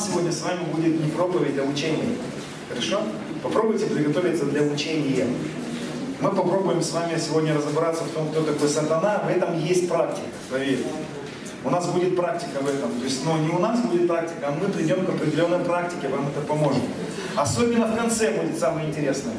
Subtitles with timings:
[0.00, 2.16] нас сегодня с вами будет не проповедь, а учение.
[2.68, 3.02] Хорошо?
[3.42, 5.26] Попробуйте приготовиться для учения.
[6.20, 9.22] Мы попробуем с вами сегодня разобраться в том, кто такой сатана.
[9.26, 10.84] В этом есть практика, поверьте.
[11.64, 12.90] У нас будет практика в этом.
[12.98, 16.28] То есть, но не у нас будет практика, а мы придем к определенной практике, вам
[16.28, 16.82] это поможет.
[17.36, 19.34] Особенно в конце будет самое интересное.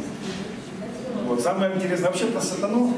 [1.27, 2.93] Вот, самое интересное вообще про сатану,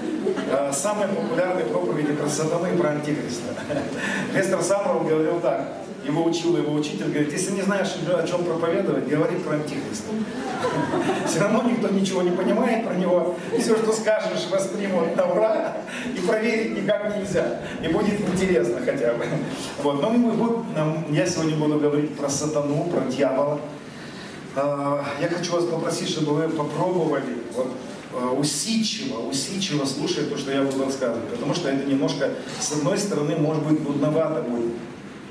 [0.49, 3.53] э, самые популярные проповеди про сатану и про антихриста.
[4.33, 9.07] Лестер Самров говорил так, его учил его учитель, говорит, если не знаешь, о чем проповедовать,
[9.07, 10.11] говори про антихриста.
[11.27, 13.35] Все равно никто ничего не понимает про него.
[13.57, 15.77] Все, что скажешь, воспримут на ура,
[16.15, 17.61] и проверить никак нельзя.
[17.81, 19.25] И будет интересно хотя бы.
[19.81, 20.01] Вот.
[20.01, 20.65] Но мы будем,
[21.13, 23.59] я сегодня буду говорить про сатану, про дьявола.
[24.55, 27.71] А, я хочу вас попросить, чтобы вы попробовали вот,
[28.13, 31.29] а, усидчиво, усидчиво слушать то, что я буду рассказывать.
[31.29, 32.29] Потому что это немножко,
[32.59, 34.73] с одной стороны, может быть, нудновато будет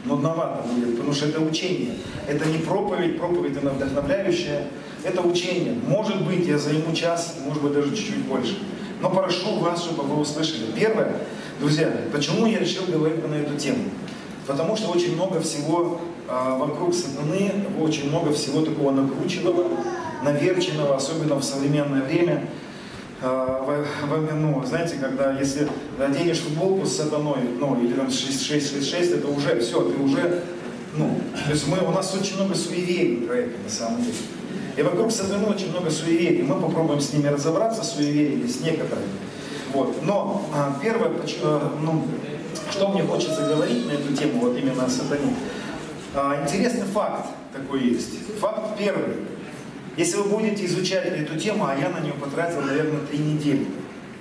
[0.04, 1.94] нудновато будет, потому что это учение.
[2.28, 4.68] Это не проповедь, проповедь она вдохновляющая,
[5.04, 5.74] это учение.
[5.86, 8.58] Может быть, я займу час, может быть, даже чуть-чуть больше.
[9.00, 10.66] Но прошу вас, чтобы вы услышали.
[10.76, 11.16] Первое,
[11.58, 13.84] друзья, почему я решил говорить на эту тему?
[14.46, 19.66] Потому что очень много всего а, вокруг сатаны, очень много всего такого накрученного,
[20.22, 22.48] наверченного, особенно в современное время.
[23.22, 23.84] А,
[24.34, 29.80] ну, знаете, когда если наденешь футболку с сатаной, ну, или там 666, это уже все,
[29.80, 30.42] ты уже,
[30.96, 34.16] ну, то есть мы, у нас очень много суеверий про это на самом деле.
[34.76, 36.42] И вокруг сатаны очень много суеверий.
[36.42, 39.06] Мы попробуем с ними разобраться, суевериями, с некоторыми.
[39.72, 40.02] Вот.
[40.02, 42.04] Но а, первое, а, ну,
[42.70, 45.34] что мне хочется говорить на эту тему, вот именно о сатане.
[46.44, 48.10] Интересный факт такой есть.
[48.40, 49.14] Факт первый.
[49.96, 53.66] Если вы будете изучать эту тему, а я на нее потратил, наверное, три недели.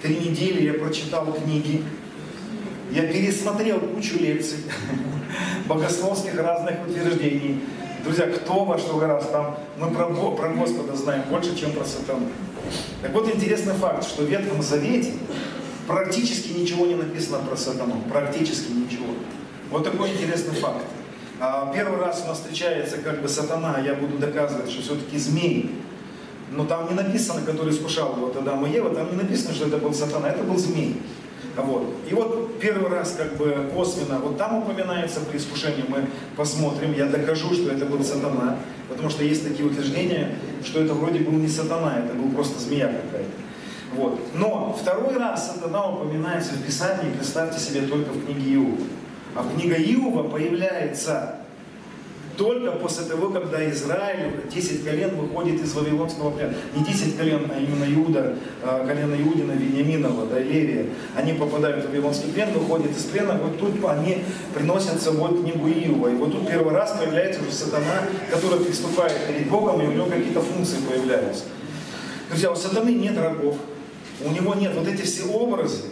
[0.01, 1.83] Три недели я прочитал книги,
[2.91, 4.57] я пересмотрел кучу лекций,
[5.67, 7.61] богословских разных утверждений.
[8.03, 12.27] Друзья, кто во что гораздо, там мы про, про Господа знаем больше, чем про сатану.
[13.01, 15.13] Так вот интересный факт, что в Ветхом Завете
[15.87, 19.07] практически ничего не написано про сатану, практически ничего.
[19.69, 20.83] Вот такой интересный факт.
[21.43, 25.71] А, первый раз у нас встречается как бы сатана, я буду доказывать, что все-таки змей.
[26.51, 29.77] Но там не написано, который искушал вот Адама и Ева, там не написано, что это
[29.77, 31.01] был сатана, это был змей.
[31.55, 31.95] Вот.
[32.07, 36.05] И вот первый раз как бы косвенно, вот там упоминается при искушении, мы
[36.37, 41.21] посмотрим, я докажу, что это был сатана, потому что есть такие утверждения, что это вроде
[41.21, 43.31] был не сатана, это был просто змея какая-то.
[43.95, 44.19] Вот.
[44.35, 48.77] Но второй раз сатана упоминается в Писании, представьте себе, только в книге Иова.
[49.35, 51.35] А книга Иова появляется
[52.37, 56.53] только после того, когда Израиль, 10 колен выходит из Вавилонского плена.
[56.75, 60.87] Не 10 колен, а именно Иуда, а, колено Иудина, Вениаминова, да, Левия.
[61.15, 65.67] Они попадают в Вавилонский плен, выходят из плена, вот тут они приносят с собой книгу
[65.67, 66.07] Иова.
[66.07, 70.05] И вот тут первый раз появляется уже сатана, который приступает перед Богом, и у него
[70.07, 71.43] какие-то функции появляются.
[72.29, 73.57] Друзья, у сатаны нет рабов,
[74.25, 75.90] у него нет вот эти все образы,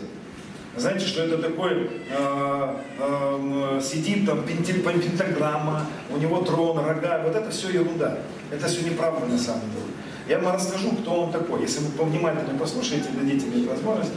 [0.77, 7.49] знаете, что это такой, э, э, сидит там пентаграмма, у него трон, рога, вот это
[7.49, 8.19] все ерунда.
[8.51, 9.85] Это все неправда на самом деле.
[10.27, 11.61] Я вам расскажу, кто он такой.
[11.61, 14.11] Если вы повнимательно послушаете, дадите мне возможность,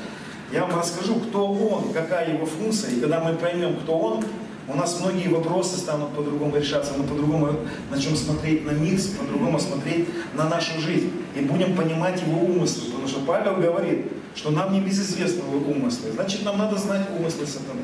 [0.52, 4.24] я вам расскажу, кто он, какая его функция, и когда мы поймем, кто он,
[4.68, 7.56] у нас многие вопросы станут по-другому решаться, мы по-другому
[7.90, 11.10] начнем смотреть на мир, по-другому смотреть на нашу жизнь.
[11.34, 12.90] И будем понимать его умыслы.
[12.90, 16.12] Потому что Павел говорит, что нам не безызвестны его умыслы.
[16.12, 17.82] Значит, нам надо знать умыслы сатаны.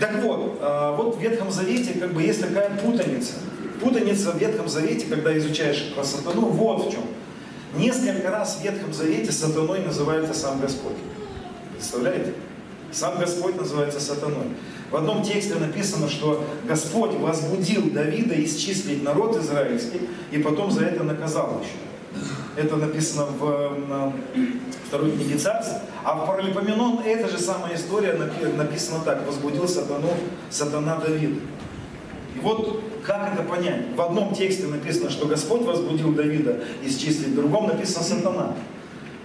[0.00, 3.34] Так вот, а, вот в Ветхом Завете как бы есть такая путаница.
[3.80, 7.02] Путаница в Ветхом Завете, когда изучаешь про сатану, вот в чем.
[7.76, 10.96] Несколько раз в Ветхом Завете сатаной называется сам Господь.
[11.74, 12.34] Представляете?
[12.90, 14.48] Сам Господь называется сатаной.
[14.90, 21.02] В одном тексте написано, что Господь возбудил Давида исчислить народ израильский, и потом за это
[21.02, 21.91] наказал еще.
[22.56, 24.12] Это написано в
[24.86, 25.76] второй книге царств.
[26.04, 29.26] А в Паралипоменон эта же самая история написана так.
[29.26, 30.10] Возбудил сатану,
[30.50, 31.38] сатана Давид.
[32.36, 33.94] И вот как это понять?
[33.96, 38.54] В одном тексте написано, что Господь возбудил Давида исчислить, в другом написано сатана.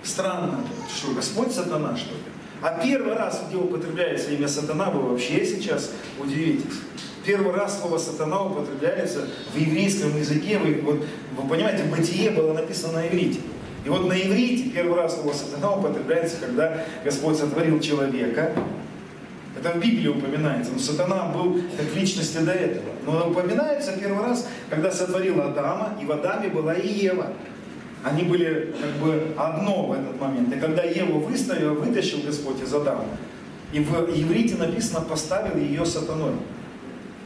[0.03, 0.61] Странно,
[0.95, 2.21] что Господь сатана, что ли?
[2.61, 6.79] А первый раз, где употребляется имя сатана, вы вообще сейчас удивитесь.
[7.27, 10.59] Первый раз слово сатана употребляется в еврейском языке.
[10.59, 13.41] Вы, вот, вы понимаете, бытие было написано на иврите.
[13.83, 18.53] И вот на иврите первый раз слово сатана употребляется, когда Господь сотворил человека.
[19.59, 20.71] Это в Библии упоминается.
[20.71, 22.85] Но сатана был как личности до этого.
[23.05, 27.33] Но упоминается первый раз, когда сотворил Адама, и в Адаме была и Ева.
[28.05, 30.55] Они были как бы одно в этот момент.
[30.55, 33.03] И когда Еву выставил, вытащил Господь из Адама,
[33.73, 36.31] и в иврите написано «поставил ее сатаной».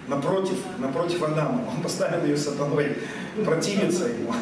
[0.07, 1.63] Напротив, напротив Адама.
[1.75, 2.97] Он поставил ее сатаной
[3.45, 4.33] противиться ему.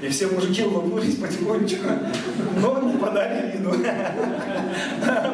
[0.00, 1.86] И все мужики улыбнулись потихонечку,
[2.56, 3.74] но не подали виду.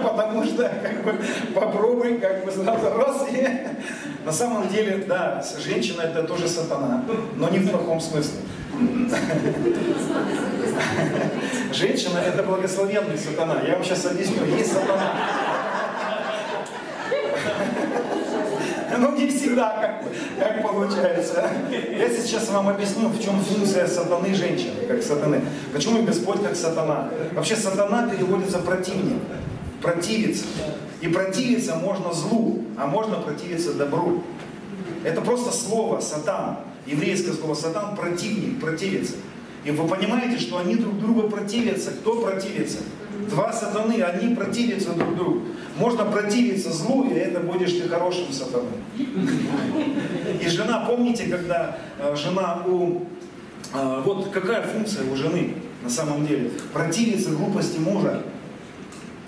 [0.02, 1.18] Потому что как бы,
[1.54, 3.48] попробуй как бы сразу раз и...
[4.24, 7.04] На самом деле, да, женщина это тоже сатана,
[7.36, 8.38] но не в плохом смысле.
[11.70, 13.60] Женщина это благословенный сатана.
[13.66, 14.46] Я вам сейчас объясню.
[14.46, 15.12] Есть сатана.
[18.98, 20.04] Ну, не всегда как,
[20.38, 21.50] как получается.
[21.70, 25.42] Я сейчас вам объясню, в чем функция сатаны женщины, как сатаны.
[25.72, 27.10] Почему Господь как сатана?
[27.32, 29.22] Вообще сатана переводится противник,
[29.82, 30.44] противиться.
[31.00, 34.22] И противиться можно злу, а можно противиться добру.
[35.02, 36.58] Это просто слово сатан.
[36.86, 39.14] Еврейское слово сатан противник, противиться.
[39.64, 41.90] И вы понимаете, что они друг другу противятся.
[41.90, 42.78] Кто противится?
[43.30, 45.42] Два сатаны, они противятся друг другу.
[45.76, 48.78] Можно противиться злу, и это будешь ты хорошим сатаной.
[50.40, 53.02] И жена, помните, когда э, жена у...
[53.72, 56.50] Э, вот какая функция у жены на самом деле?
[56.72, 58.22] Противиться глупости мужа.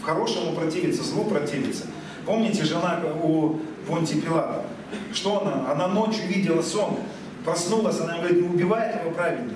[0.03, 1.87] Хорошему противиться, злу противиться.
[2.25, 3.59] Помните, жена у
[3.89, 4.62] Понти Пилата?
[5.12, 5.73] Что она?
[5.73, 6.99] Она ночью видела сон,
[7.44, 9.55] проснулась, она говорит, не убивай этого праведника.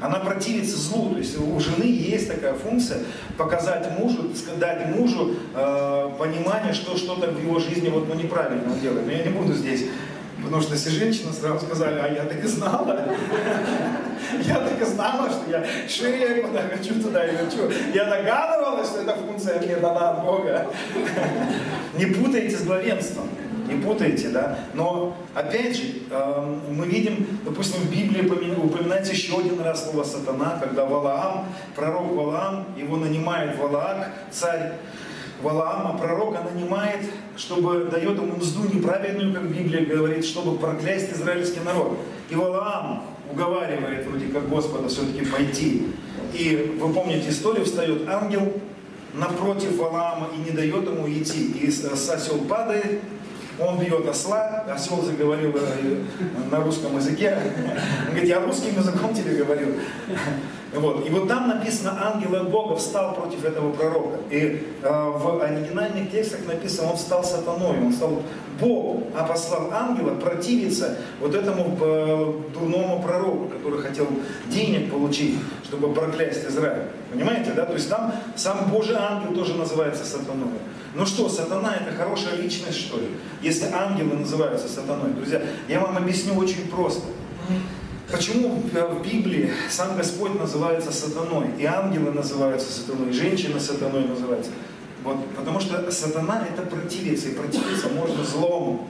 [0.00, 2.98] Она противится злу, то есть у жены есть такая функция
[3.38, 8.80] показать мужу, дать мужу э, понимание, что что-то в его жизни вот ну, неправильно он
[8.80, 9.06] делает.
[9.06, 9.86] Но я не буду здесь,
[10.42, 13.08] потому что все женщины сразу сказали, а я так и знала.
[14.42, 17.70] Я так и знала, что я шире куда хочу, туда и хочу.
[17.92, 20.66] Я догадывалась, что эта функция мне дана от Бога.
[21.98, 23.28] Не путайте с главенством
[23.66, 24.58] не путайте, да.
[24.74, 28.26] Но, опять же, эм, мы видим, допустим, в Библии
[28.56, 34.72] упоминается еще один раз слово сатана, когда Валаам, пророк Валаам, его нанимает Валаак, царь
[35.42, 37.00] Валаама, пророка нанимает,
[37.36, 41.98] чтобы дает ему мзду неправедную, как Библия говорит, чтобы проклясть израильский народ.
[42.30, 45.88] И Валаам уговаривает вроде как Господа все-таки пойти.
[46.32, 48.52] И вы помните историю, встает ангел
[49.12, 51.52] напротив Валаама и не дает ему идти.
[51.60, 53.02] И осел падает,
[53.58, 56.02] он бьет осла, осел заговорил э,
[56.50, 57.38] на русском языке.
[58.06, 59.74] Он говорит, я русским языком тебе говорил.
[60.74, 61.06] Вот.
[61.06, 64.18] И вот там написано, ангел от Бога встал против этого пророка.
[64.30, 68.22] И э, в оригинальных текстах написано, он стал сатаной, он стал
[68.60, 74.08] Бог, а послал ангела противиться вот этому э, дурному пророку, который хотел
[74.48, 76.88] денег получить, чтобы проклясть Израиль.
[77.12, 77.66] Понимаете, да?
[77.66, 80.58] То есть там сам Божий ангел тоже называется сатаной.
[80.94, 83.08] Ну что, сатана это хорошая личность, что ли?
[83.42, 85.12] Если ангелы называются сатаной.
[85.12, 87.02] Друзья, я вам объясню очень просто.
[88.12, 94.52] Почему в Библии сам Господь называется сатаной, и ангелы называются сатаной, и женщина сатаной называется?
[95.02, 98.86] Вот, потому что сатана это противиться, и противиться можно злому.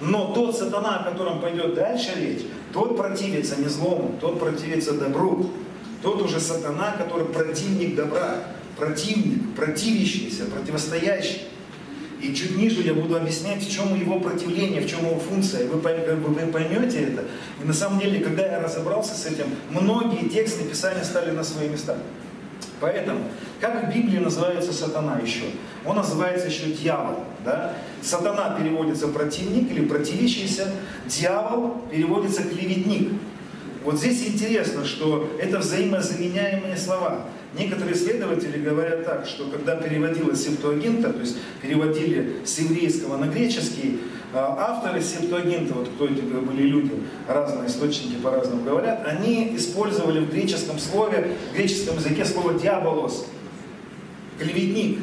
[0.00, 5.50] Но тот сатана, о котором пойдет дальше речь, тот противится не злому, тот противится добру.
[6.02, 8.40] Тот уже сатана, который противник добра
[8.76, 11.42] противник, противящийся, противостоящий.
[12.20, 15.68] И чуть ниже я буду объяснять, в чем его противление, в чем его функция.
[15.68, 17.24] Вы, вы поймете это.
[17.62, 21.68] И на самом деле, когда я разобрался с этим, многие тексты Писания стали на свои
[21.68, 21.98] места.
[22.80, 23.20] Поэтому,
[23.60, 25.44] как в Библии называется сатана еще?
[25.84, 27.24] Он называется еще дьявол.
[27.44, 27.74] Да?
[28.02, 30.72] Сатана переводится противник или противящийся,
[31.06, 33.12] дьявол переводится клеветник.
[33.84, 37.26] Вот здесь интересно, что это взаимозаменяемые слова.
[37.56, 44.00] Некоторые исследователи говорят так, что когда переводилась септуагинта, то есть переводили с еврейского на греческий,
[44.32, 46.90] а, авторы септуагинта, вот кто эти были люди,
[47.28, 53.26] разные источники по-разному говорят, они использовали в греческом слове, в греческом языке слово «диаболос»,
[54.38, 54.98] клеветник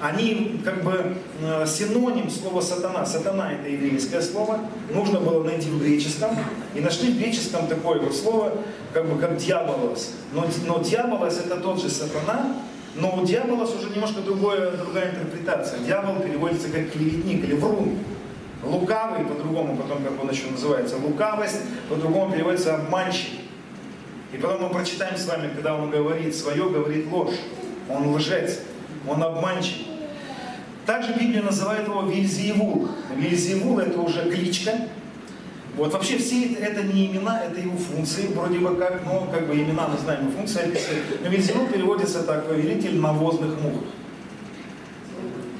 [0.00, 1.16] они как бы
[1.66, 3.04] синоним слова сатана.
[3.06, 4.60] Сатана это еврейское слово,
[4.92, 6.36] нужно было найти в греческом,
[6.74, 8.52] и нашли в греческом такое вот слово,
[8.92, 10.12] как бы как дьяволос.
[10.32, 12.56] Но, но дьяволос это тот же сатана,
[12.94, 15.78] но у дьяволос уже немножко другое, другая интерпретация.
[15.80, 17.98] Дьявол переводится как клеветник или врун.
[18.64, 23.30] Лукавый, по-другому потом, как он еще называется, лукавость, по-другому переводится обманщик.
[24.32, 27.34] И потом мы прочитаем с вами, когда он говорит свое, говорит ложь.
[27.88, 28.58] Он лжец
[29.08, 29.86] он обманщик.
[30.86, 32.88] Также Библия называет его Вильзиевул.
[33.14, 34.72] Вильзиевул это уже кличка.
[35.76, 39.54] Вот вообще все это не имена, это его функции, вроде бы как, но как бы
[39.54, 41.22] имена мы знаем, и функции описывают.
[41.22, 43.74] Но Вильзиевул переводится так, повелитель навозных мух.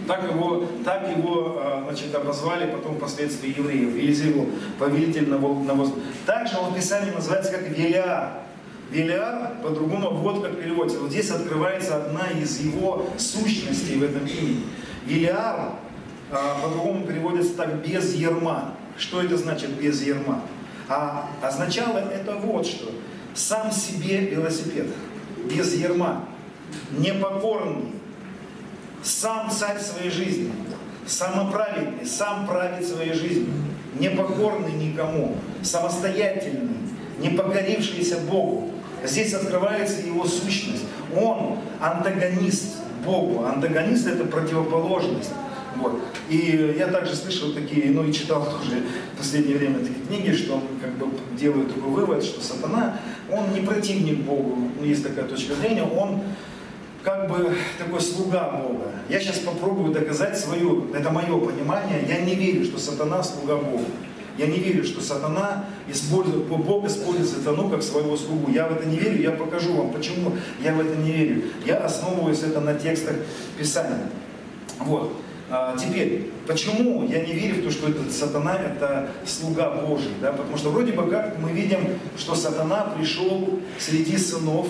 [0.06, 3.90] Так его, так его а, значит, обозвали потом впоследствии евреев.
[3.90, 5.98] Вильзиевул, повелитель навозных.
[6.24, 8.34] Также он в Писании называется как Велиар.
[8.90, 11.00] Велиар, по-другому, вот как переводится.
[11.00, 14.62] Вот здесь открывается одна из его сущностей в этом имени.
[15.06, 15.74] Велиар,
[16.30, 18.74] а, по-другому переводится так, без ерма.
[18.98, 20.42] Что это значит без ерма?
[20.88, 22.90] А означало это вот что.
[23.34, 24.86] Сам себе велосипед,
[25.44, 26.24] без ерма,
[26.92, 27.92] непокорный,
[29.02, 30.52] сам царь своей жизни,
[31.06, 33.52] самоправедный, сам правит своей жизнью,
[33.98, 36.78] непокорный никому, самостоятельный,
[37.18, 38.70] не покорившийся Богу.
[39.04, 40.84] Здесь открывается его сущность.
[41.14, 43.44] Он антагонист Богу.
[43.44, 45.30] Антагонист это противоположность.
[45.76, 46.00] Вот.
[46.28, 48.82] И я также слышал такие, ну и читал тоже
[49.14, 52.98] в последнее время такие книги, что он как бы делает такой вывод, что сатана,
[53.30, 56.20] он не противник Богу, ну, есть такая точка зрения, он
[57.02, 58.86] как бы такой слуга Бога.
[59.08, 63.84] Я сейчас попробую доказать свою, это мое понимание, я не верю, что сатана слуга Бога.
[64.38, 68.50] Я не верю, что сатана использует, Бог использует сатану как своего слугу.
[68.50, 71.42] Я в это не верю, я покажу вам, почему я в это не верю.
[71.64, 73.16] Я основываюсь это на текстах
[73.58, 74.10] Писания.
[74.80, 75.12] Вот.
[75.48, 80.10] А, теперь, почему я не верю в то, что этот сатана это слуга Божий?
[80.20, 80.32] Да?
[80.32, 81.78] Потому что вроде бы как мы видим,
[82.18, 84.66] что сатана пришел среди сынов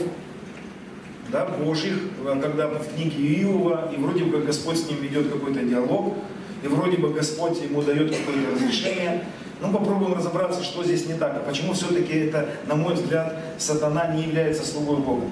[1.30, 1.94] да, Божьих,
[2.40, 6.14] когда в книге Иова, и вроде бы Господь с ним ведет какой-то диалог,
[6.62, 9.25] и вроде бы Господь ему дает какое-то разрешение.
[9.60, 14.08] Ну, попробуем разобраться, что здесь не так, а почему все-таки это, на мой взгляд, сатана
[14.08, 15.26] не является слугой Бога.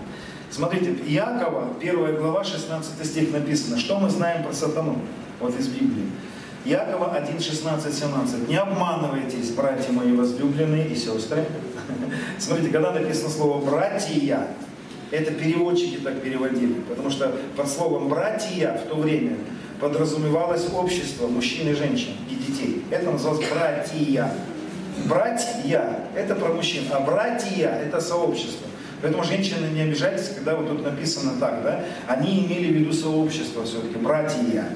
[0.50, 4.98] Смотрите, Иакова, 1 глава, 16 стих написано, что мы знаем про сатану
[5.40, 6.06] вот из Библии.
[6.64, 8.48] Якова 1, 16, 17.
[8.48, 11.44] Не обманывайтесь, братья мои возлюбленные и сестры.
[12.38, 14.48] Смотрите, когда написано слово «братья»,
[15.10, 19.36] это переводчики так переводили, потому что под словом «братья» в то время
[19.80, 22.12] подразумевалось общество мужчин и женщин
[22.54, 22.84] детей.
[22.90, 24.30] Это называлось «братья».
[25.06, 28.68] Братья– это про мужчин, а братья– это сообщество.
[29.02, 31.84] Поэтому женщины не обижайтесь, когда вот тут написано так, да?
[32.06, 34.66] Они имели в виду сообщество все-таки, братья.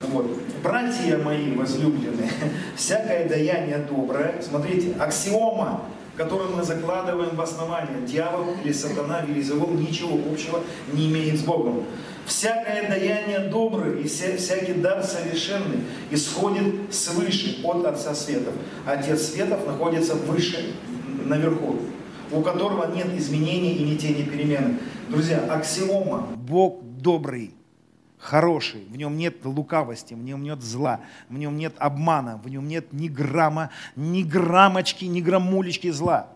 [0.00, 0.40] Вот.
[0.62, 2.30] Братья мои возлюбленные,
[2.76, 5.82] всякое даяние доброе, смотрите, аксиома,
[6.16, 10.60] которую мы закладываем в основание, дьявол или сатана, или завол ничего общего
[10.92, 11.84] не имеет с Богом.
[12.26, 15.80] Всякое даяние доброе и вся, всякий дар совершенный
[16.10, 18.54] исходит свыше от Отца Светов.
[18.86, 20.74] Отец Светов находится выше,
[21.24, 21.76] наверху,
[22.32, 24.78] у которого нет изменений и ни тени перемены.
[25.08, 26.28] Друзья, аксиома.
[26.36, 27.52] Бог добрый
[28.24, 32.66] хороший, в нем нет лукавости, в нем нет зла, в нем нет обмана, в нем
[32.66, 36.28] нет ни грамма, ни граммочки, ни граммулечки зла.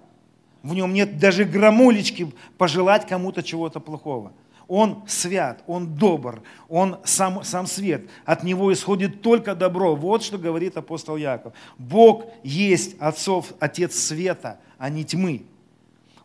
[0.62, 4.33] В нем нет даже граммулечки пожелать кому-то чего-то плохого.
[4.66, 8.11] Он свят, он добр, он сам, сам свет.
[8.26, 9.97] От него исходит только добро.
[9.97, 11.54] Вот что говорит апостол Яков.
[11.78, 15.47] Бог есть отцов, отец света, а не тьмы.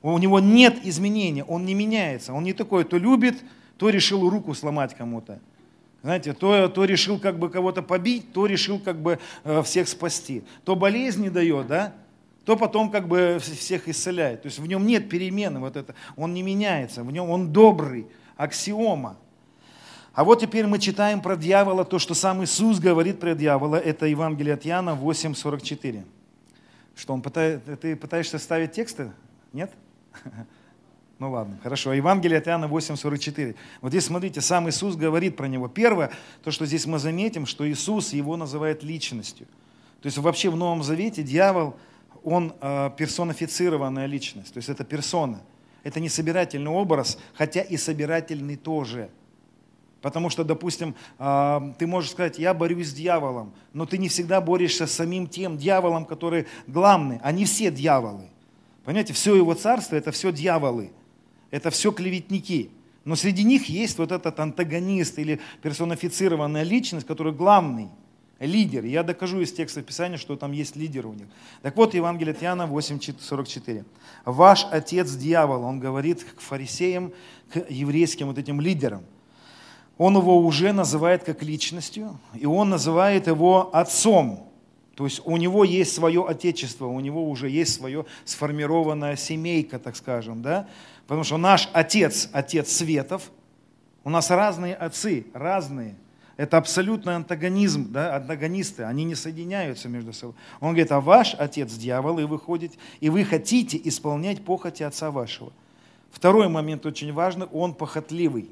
[0.02, 2.34] У него нет изменения, он не меняется.
[2.34, 3.42] Он не такой, то любит,
[3.78, 5.40] то решил руку сломать кому-то.
[6.04, 10.44] Знаете, то, то решил как бы кого-то побить, то решил как бы э, всех спасти.
[10.66, 11.94] То болезни дает, да,
[12.44, 14.42] то потом как бы всех исцеляет.
[14.42, 18.06] То есть в нем нет перемены, вот это, он не меняется, в нем он добрый,
[18.36, 19.18] аксиома.
[20.14, 24.06] А вот теперь мы читаем про дьявола, то, что сам Иисус говорит про дьявола, это
[24.06, 26.04] Евангелие от Иоанна 8.44.
[26.98, 29.14] Что он пытает, ты пытаешься ставить тексты?
[29.54, 29.72] Нет?
[31.20, 31.94] Ну ладно, хорошо.
[31.94, 33.56] Евангелие от Иоанна 8,44.
[33.82, 35.68] Вот здесь, смотрите, сам Иисус говорит про него.
[35.68, 36.12] Первое,
[36.44, 39.48] то, что здесь мы заметим, что Иисус его называет личностью.
[40.02, 41.76] То есть вообще в Новом Завете дьявол,
[42.24, 44.54] он э, персонифицированная личность.
[44.54, 45.42] То есть это персона.
[45.84, 49.10] Это не собирательный образ, хотя и собирательный тоже.
[50.02, 54.42] Потому что, допустим, э, ты можешь сказать, я борюсь с дьяволом, но ты не всегда
[54.42, 57.20] борешься с самим тем дьяволом, который главный.
[57.22, 58.30] Они все дьяволы.
[58.84, 60.92] Понимаете, все его царство– это все дьяволы
[61.54, 62.72] это все клеветники.
[63.06, 67.90] Но среди них есть вот этот антагонист или персонифицированная личность, который главный,
[68.40, 68.84] лидер.
[68.86, 71.28] Я докажу из текста Писания, что там есть лидер у них.
[71.62, 73.86] Так вот, Евангелие от Иоанна 8.44.
[74.26, 77.14] Ваш отец дьявол, он говорит к фарисеям,
[77.52, 79.04] к еврейским вот этим лидерам.
[80.00, 84.50] Он его уже называет как личностью, и он называет его отцом.
[84.96, 89.96] То есть у него есть свое отечество, у него уже есть свое сформированная семейка, так
[89.96, 90.68] скажем, да?
[91.08, 93.32] Потому что наш отец, отец Светов,
[94.04, 95.96] у нас разные отцы, разные.
[96.36, 100.36] Это абсолютный антагонизм, да, антагонисты, они не соединяются между собой.
[100.60, 105.12] Он говорит, а ваш отец дьявол, и вы ходите, и вы хотите исполнять похоти отца
[105.12, 105.54] вашего.
[106.12, 108.50] Второй момент очень важный, он похотливый.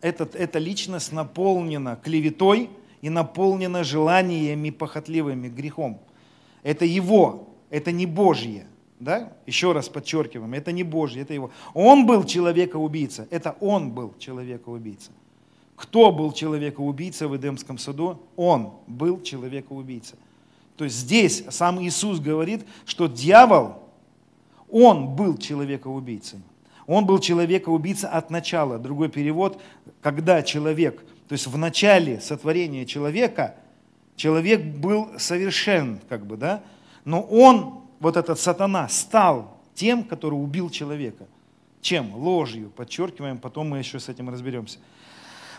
[0.00, 6.00] Этот, эта личность наполнена клеветой и наполнена желаниями похотливыми, грехом.
[6.62, 8.66] Это его, это не Божье.
[9.02, 9.32] Да?
[9.46, 11.50] Еще раз подчеркиваем, это не Божье, это его.
[11.74, 15.10] Он был человека-убийца, это он был человека-убийца.
[15.74, 18.20] Кто был человека-убийца в Эдемском саду?
[18.36, 20.14] Он был человека-убийца.
[20.76, 23.82] То есть здесь сам Иисус говорит, что дьявол,
[24.70, 26.40] он был человекоубийцей.
[26.86, 28.78] Он был человекоубийца от начала.
[28.78, 29.60] Другой перевод,
[30.00, 33.56] когда человек, то есть в начале сотворения человека,
[34.14, 36.62] человек был совершен, как бы, да,
[37.04, 41.26] но он, вот этот сатана, стал тем, который убил человека.
[41.80, 42.14] Чем?
[42.14, 44.78] Ложью, подчеркиваем, потом мы еще с этим разберемся.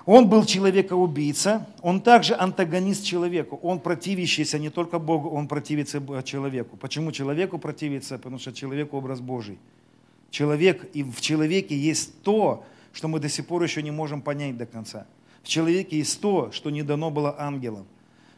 [0.06, 6.76] Он был человека-убийца, он также антагонист человеку, он противящийся не только Богу, он противится человеку.
[6.76, 8.18] Почему человеку противится?
[8.18, 9.58] Потому что человек образ Божий.
[10.30, 14.58] Человек, и в человеке есть то, что мы до сих пор еще не можем понять
[14.58, 15.08] до конца.
[15.44, 17.86] В человеке есть то, что не дано было ангелам.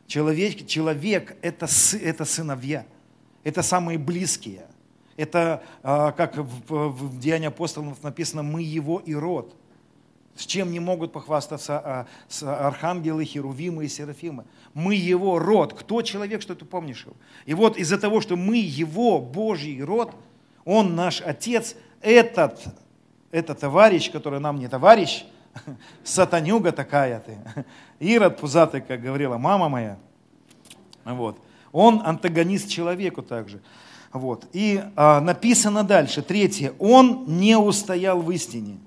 [0.05, 1.67] Человек, человек это,
[1.99, 2.85] это сыновья,
[3.45, 4.65] это самые близкие.
[5.15, 9.55] Это, а, как в, в Деянии апостолов написано, мы его и род
[10.35, 12.07] с чем не могут похвастаться а,
[12.67, 14.45] архангелы, херувимы и серафимы.
[14.73, 15.73] Мы его род.
[15.73, 17.15] Кто человек, что ты помнишь его?
[17.45, 20.13] И вот из-за того, что мы его Божий род,
[20.65, 22.61] он наш отец, этот,
[23.31, 25.23] этот товарищ, который нам не товарищ,
[26.03, 27.37] сатанюга такая ты,
[27.99, 29.97] Ирод пузатый, как говорила мама моя,
[31.05, 31.39] вот.
[31.75, 33.61] Он антагонист человеку также.
[34.13, 34.47] Вот.
[34.53, 38.77] И а, написано дальше, третье, он не устоял в истине.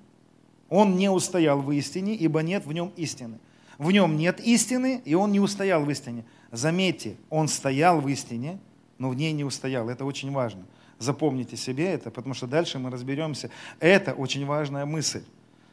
[0.71, 3.39] Он не устоял в истине, ибо нет в нем истины.
[3.77, 6.25] В нем нет истины, и он не устоял в истине.
[6.51, 8.59] Заметьте, он стоял в истине,
[8.97, 9.91] но в ней не устоял.
[9.91, 10.63] Это очень важно.
[10.99, 13.51] Запомните себе это, потому что дальше мы разберемся.
[13.81, 15.23] Это очень важная мысль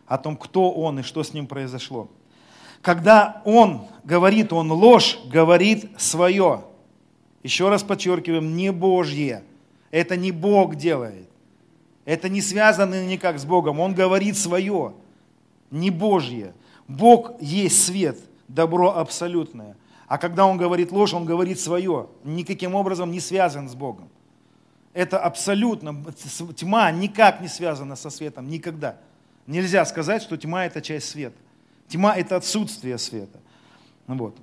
[0.05, 2.10] о том, кто он и что с ним произошло.
[2.81, 6.65] Когда он говорит, он ложь, говорит свое.
[7.45, 9.43] Еще раз подчеркиваем, не Божье.
[9.91, 11.29] Это не Бог делает.
[12.03, 13.79] Это не связано никак с Богом.
[13.79, 14.95] Он говорит свое,
[15.69, 16.55] не Божье.
[16.87, 19.77] Бог есть свет, добро абсолютное.
[20.08, 22.08] А когда он говорит ложь, он говорит свое.
[22.23, 24.10] Никаким образом не связан с Богом.
[24.93, 26.03] Это абсолютно,
[26.55, 28.97] тьма никак не связана со светом, никогда.
[29.45, 31.38] Нельзя сказать, что тьма это часть света.
[31.89, 33.39] Тьма это отсутствие света.
[34.08, 34.36] Вот.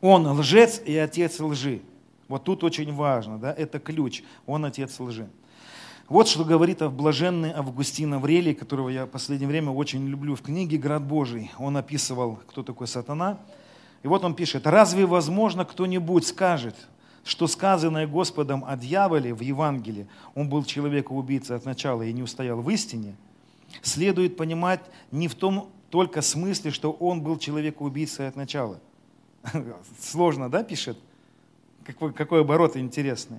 [0.00, 1.80] Он лжец и отец лжи.
[2.28, 4.22] Вот тут очень важно, да, это ключ.
[4.46, 5.28] Он отец лжи.
[6.08, 10.78] Вот что говорит блаженный Августин Аврелий, которого я в последнее время очень люблю в книге
[10.78, 11.50] «Град Божий».
[11.58, 13.38] Он описывал, кто такой сатана.
[14.02, 16.74] И вот он пишет, «Разве возможно кто-нибудь скажет,
[17.24, 22.62] что сказанное Господом о дьяволе в Евангелии, он был человек-убийца от начала и не устоял
[22.62, 23.14] в истине,
[23.82, 28.80] следует понимать не в том только смысле, что он был человек-убийцей от начала».
[30.00, 30.98] Сложно, да, пишет?
[31.88, 33.38] Какой, какой оборот интересный.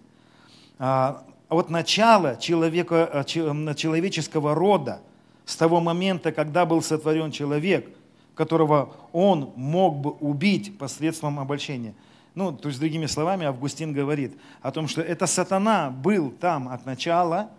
[0.80, 5.02] А, а вот начало человека, э, человеческого рода,
[5.46, 7.88] с того момента, когда был сотворен человек,
[8.34, 11.94] которого он мог бы убить посредством обольщения.
[12.34, 16.88] Ну, то есть, другими словами, Августин говорит о том, что это сатана был там от
[16.88, 17.52] начала,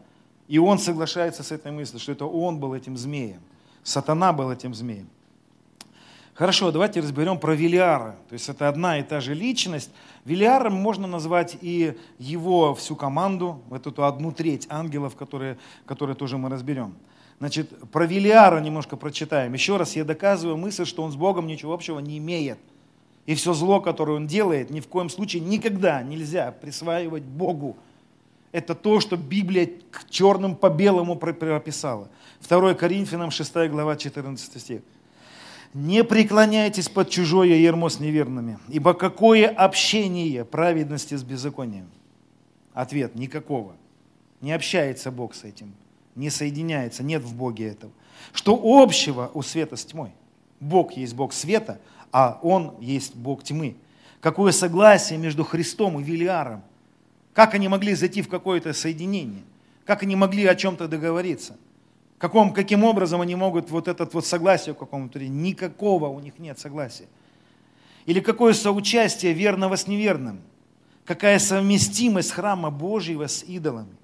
[0.48, 3.40] и он соглашается с этой мыслью, что это он был этим змеем.
[3.84, 5.08] Сатана был этим змеем.
[6.40, 8.16] Хорошо, давайте разберем про Велиара.
[8.30, 9.90] То есть это одна и та же личность.
[10.24, 16.38] Велиаром можно назвать и его всю команду, вот эту одну треть ангелов, которые, которые тоже
[16.38, 16.94] мы разберем.
[17.40, 19.52] Значит, про Велиара немножко прочитаем.
[19.52, 22.58] Еще раз я доказываю мысль, что он с Богом ничего общего не имеет.
[23.26, 27.76] И все зло, которое он делает, ни в коем случае никогда нельзя присваивать Богу.
[28.50, 32.08] Это то, что Библия к черным по белому прописала.
[32.48, 34.80] 2 Коринфянам 6 глава 14 стих.
[35.72, 41.88] Не преклоняйтесь под чужое ермо с неверными, ибо какое общение праведности с беззаконием?
[42.74, 43.76] Ответ– никакого.
[44.40, 45.74] Не общается Бог с этим,
[46.16, 47.92] не соединяется, нет в Боге этого.
[48.32, 50.10] Что общего у света с тьмой?
[50.58, 51.80] Бог есть Бог света,
[52.10, 53.76] а Он есть Бог тьмы.
[54.20, 56.62] Какое согласие между Христом и Велиаром?
[57.32, 59.44] Как они могли зайти в какое-то соединение?
[59.84, 61.56] Как они могли о чем-то договориться?
[62.20, 65.18] Каком, каким образом они могут вот это вот согласие какому-то?
[65.18, 67.08] Никакого у них нет согласия.
[68.04, 70.42] Или какое соучастие верного с неверным?
[71.06, 73.96] Какая совместимость храма Божьего с идолами?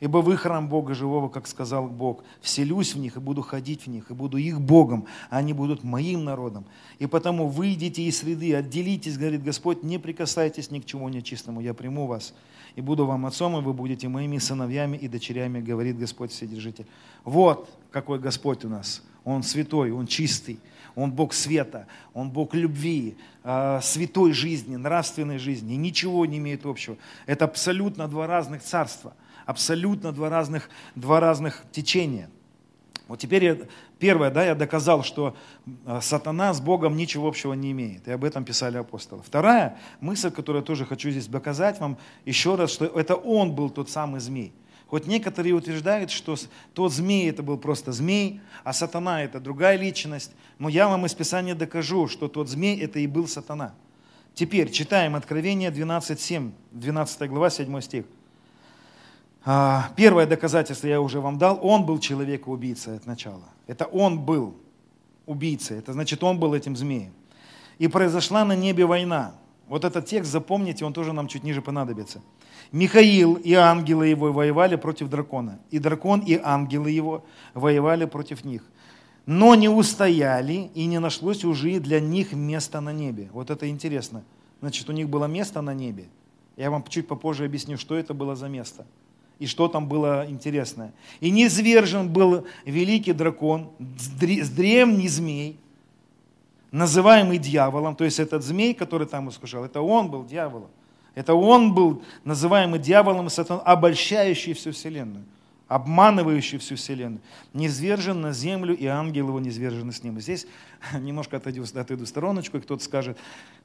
[0.00, 3.86] Ибо вы храм Бога живого, как сказал Бог, вселюсь в них и буду ходить в
[3.86, 6.64] них, и буду их Богом, а они будут моим народом.
[6.98, 11.72] И потому выйдите из среды, отделитесь, говорит Господь, не прикасайтесь ни к чему нечистому, я
[11.72, 12.34] приму вас
[12.76, 16.86] и буду вам отцом, и вы будете моими сыновьями и дочерями, говорит Господь Вседержитель.
[17.24, 19.02] Вот какой Господь у нас.
[19.24, 20.58] Он святой, Он чистый,
[20.94, 25.74] Он Бог света, Он Бог любви, а, святой жизни, нравственной жизни.
[25.74, 26.96] Ничего не имеет общего.
[27.26, 29.14] Это абсолютно два разных царства,
[29.46, 32.28] абсолютно два разных, два разных течения.
[33.06, 33.58] Вот теперь я,
[33.98, 35.36] первое, да, я доказал, что
[35.66, 38.08] э, сатана с Богом ничего общего не имеет.
[38.08, 39.22] И об этом писали апостолы.
[39.22, 43.68] Вторая мысль, которую я тоже хочу здесь доказать вам еще раз, что это он был
[43.68, 44.54] тот самый змей.
[44.86, 46.36] Хоть некоторые утверждают, что
[46.72, 50.32] тот змей это был просто змей, а сатана это другая личность.
[50.58, 53.74] Но я вам из Писания докажу, что тот змей это и был сатана.
[54.34, 58.04] Теперь читаем Откровение 12.7, 12 глава, 7 стих.
[59.46, 61.58] А, первое доказательство я уже вам дал.
[61.62, 63.44] Он был человека-убийца от начала.
[63.66, 64.54] Это он был
[65.26, 65.78] убийцей.
[65.78, 67.12] Это значит, он был этим змеем.
[67.78, 69.34] И произошла на небе война.
[69.68, 72.22] Вот этот текст запомните, он тоже нам чуть ниже понадобится.
[72.72, 75.58] Михаил и ангелы его воевали против дракона.
[75.70, 78.62] И дракон и ангелы его воевали против них.
[79.26, 83.28] Но не устояли, и не нашлось уже для них места на небе.
[83.32, 84.22] Вот это интересно.
[84.60, 86.08] Значит, у них было место на небе.
[86.56, 88.86] Я вам чуть попозже объясню, что это было за место
[89.44, 90.94] и что там было интересное.
[91.20, 93.70] И низвержен был великий дракон,
[94.18, 95.58] древний змей,
[96.72, 100.70] называемый дьяволом, то есть этот змей, который там искушал, это он был дьяволом.
[101.14, 105.26] Это он был называемый дьяволом, сатан, обольщающий всю вселенную,
[105.68, 107.20] обманывающий всю вселенную.
[107.52, 110.18] Низвержен на землю, и ангел его низвержены с ним.
[110.20, 110.46] Здесь
[110.98, 113.18] немножко отойду, отойду в стороночку, и кто-то скажет,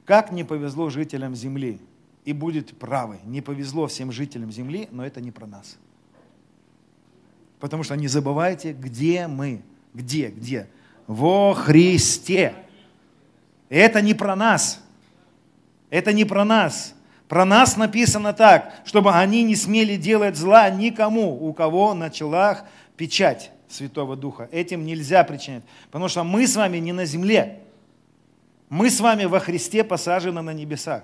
[0.04, 1.80] как не повезло жителям земли
[2.30, 3.18] и будет правы.
[3.24, 5.76] Не повезло всем жителям земли, но это не про нас.
[7.58, 9.62] Потому что не забывайте, где мы.
[9.94, 10.68] Где, где?
[11.08, 12.54] Во Христе.
[13.68, 14.80] Это не про нас.
[15.90, 16.94] Это не про нас.
[17.26, 22.64] Про нас написано так, чтобы они не смели делать зла никому, у кого на челах
[22.96, 24.48] печать Святого Духа.
[24.52, 25.64] Этим нельзя причинять.
[25.86, 27.58] Потому что мы с вами не на земле.
[28.68, 31.02] Мы с вами во Христе посажены на небесах.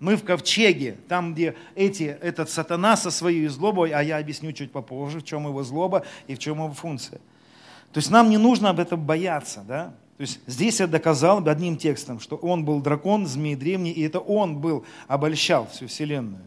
[0.00, 4.70] Мы в ковчеге, там, где эти, этот сатана со своей злобой, а я объясню чуть
[4.70, 7.18] попозже, в чем его злоба и в чем его функция.
[7.92, 9.64] То есть нам не нужно об этом бояться.
[9.66, 9.94] Да?
[10.16, 14.20] То есть здесь я доказал одним текстом, что он был дракон, змей древний, и это
[14.20, 16.44] он был, обольщал всю вселенную.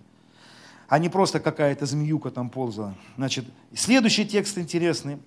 [0.87, 2.95] А не просто какая-то змеюка там ползала.
[3.17, 5.17] Значит, следующий текст интересный.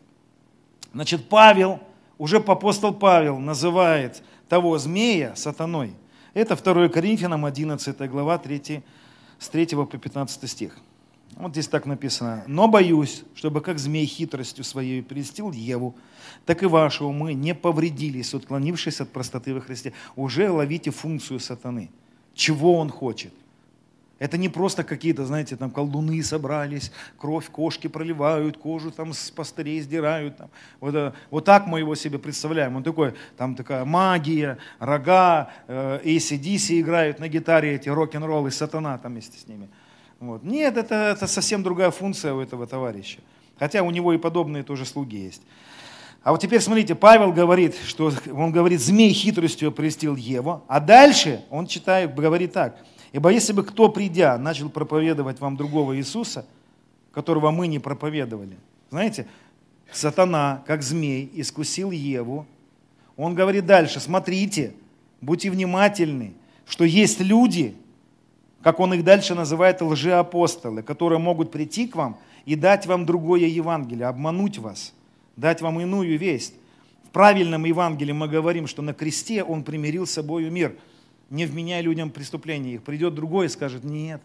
[0.94, 1.80] Значит, Павел,
[2.16, 5.92] уже апостол Павел называет того змея сатаной–
[6.34, 8.82] это 2 Коринфянам 11 глава 3,
[9.38, 10.76] с 3 по 15 стих.
[11.36, 12.44] Вот здесь так написано.
[12.46, 15.94] «Но боюсь, чтобы как змей хитростью своей прельстил Еву,
[16.46, 19.92] так и ваши умы не повредились, отклонившись от простоты во Христе.
[20.14, 21.90] Уже ловите функцию сатаны.
[22.34, 23.32] Чего он хочет?
[24.20, 29.81] Это не просто какие-то, знаете, там колдуны собрались, кровь кошки проливают, кожу там с пастырей
[29.81, 30.37] сдирают.
[30.37, 30.50] Там.
[30.81, 32.77] Вот, э, вот так мы его себе представляем.
[32.77, 39.12] Он такой, там такая магия, рога, э, ACDC играют на гитаре, эти рок-н-роллы, сатана там
[39.12, 39.68] вместе с ними.
[40.20, 40.44] Вот.
[40.44, 43.18] Нет, это, это совсем другая функция у этого товарища.
[43.59, 45.42] Хотя у него и подобные тоже слуги есть.
[46.22, 51.44] А вот теперь смотрите, Павел говорит, что он говорит, змей хитростью опрестил Еву, а дальше
[51.50, 52.79] он читает, говорит так–
[53.14, 56.44] Ибо если бы кто, придя, начал проповедовать вам другого Иисуса,
[57.12, 58.57] которого мы не проповедовали,
[58.90, 59.29] знаете,
[59.92, 62.44] сатана, как змей, искусил Еву,
[63.16, 64.74] он говорит дальше, смотрите,
[65.20, 66.35] будьте внимательны,
[66.66, 67.77] что есть люди,
[68.62, 73.46] как он их дальше называет, лжеапостолы, которые могут прийти к вам и дать вам другое
[73.46, 74.92] Евангелие, обмануть вас,
[75.37, 76.55] дать вам иную весть.
[77.05, 80.74] В правильном Евангелии мы говорим, что на кресте он примирил с собой мир–
[81.30, 82.82] не вменяя людям преступления их.
[82.82, 84.22] Придет другой и скажет, нет.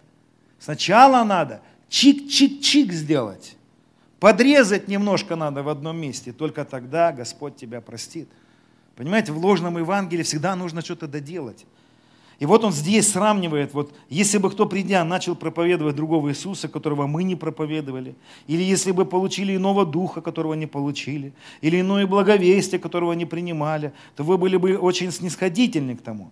[0.60, 3.56] Сначала надо чик-чик-чик сделать.
[4.20, 6.34] Подрезать немножко надо в одном месте.
[6.34, 8.28] Только тогда Господь тебя простит.
[8.96, 11.66] Понимаете, в ложном Евангелии всегда нужно что-то доделать.
[12.40, 17.06] И вот он здесь сравнивает, вот, если бы кто, придя, начал проповедовать другого Иисуса, которого
[17.06, 18.16] мы не проповедовали,
[18.48, 23.92] или если бы получили иного духа, которого не получили, или иное благовестие, которого не принимали,
[24.16, 26.32] то вы были бы очень снисходительны к тому.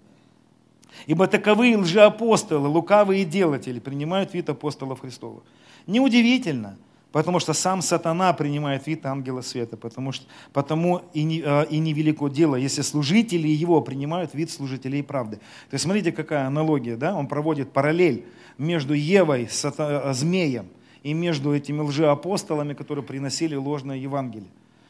[1.08, 5.43] Ибо таковые лжеапостолы, лукавые делатели принимают вид апостолов Христовых.
[5.88, 6.78] Неудивительно,
[7.13, 11.80] потому что сам сатана принимает вид ангела света, потому, что, потому и, не, а, и
[11.80, 15.38] невелико дело, если служители его принимают вид служителей правды.
[15.38, 17.15] То есть смотрите, какая аналогия, да?
[17.15, 18.26] он проводит параллель
[18.58, 20.67] между Евой, сата, змеем,
[21.04, 24.50] и между этими лжеапостолами, которые приносили ложное Евангелие.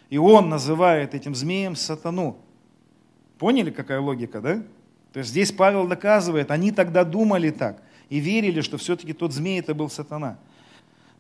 [0.10, 2.38] И он называет этим змеем сатану.
[3.38, 4.64] Поняли, какая логика, да?
[5.18, 9.60] То есть здесь Павел доказывает, они тогда думали так и верили, что все-таки тот змей
[9.60, 10.38] это был сатана.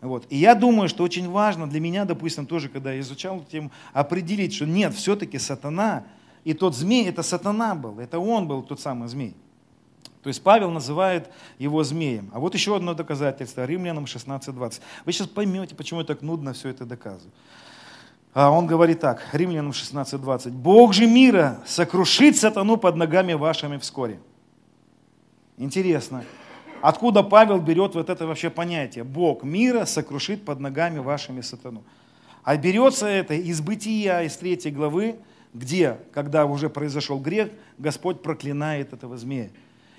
[0.01, 0.27] Вот.
[0.29, 3.71] И я думаю, что очень важно для меня, допустим, тоже, когда я изучал эту тему,
[3.93, 6.03] определить, что нет, все-таки сатана,
[6.43, 9.33] и тот змей, это сатана был, это он был тот самый змей.
[10.21, 12.29] То есть Павел называет его змеем.
[12.35, 14.79] А вот еще одно доказательство, Римлянам 16.20.
[15.05, 17.33] Вы сейчас поймете, почему я так нудно все это доказываю.
[18.33, 20.51] А он говорит так, Римлянам 16.20.
[20.51, 24.19] «Бог же мира сокрушит сатану под ногами вашими вскоре».
[25.57, 26.23] Интересно,
[26.81, 29.03] откуда Павел берет вот это вообще понятие?
[29.03, 31.83] Бог мира сокрушит под ногами вашими сатану.
[32.43, 35.15] А берется это из бытия, из третьей главы,
[35.53, 39.49] где, когда уже произошел грех, Господь проклинает этого змея.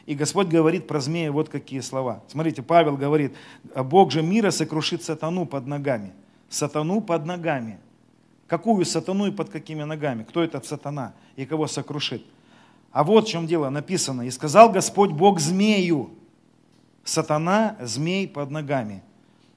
[0.07, 2.23] И Господь говорит про змея вот какие слова.
[2.29, 3.35] Смотрите, Павел говорит,
[3.75, 6.13] Бог же мира сокрушит сатану под ногами.
[6.49, 7.79] Сатану под ногами.
[8.49, 10.25] Какую сатану и под какими ногами?
[10.25, 12.25] Кто этот сатана и кого сокрушит?
[12.91, 14.23] А вот в чем дело написано.
[14.23, 16.11] «И сказал Господь Бог змею,
[17.05, 19.03] сатана, змей под ногами.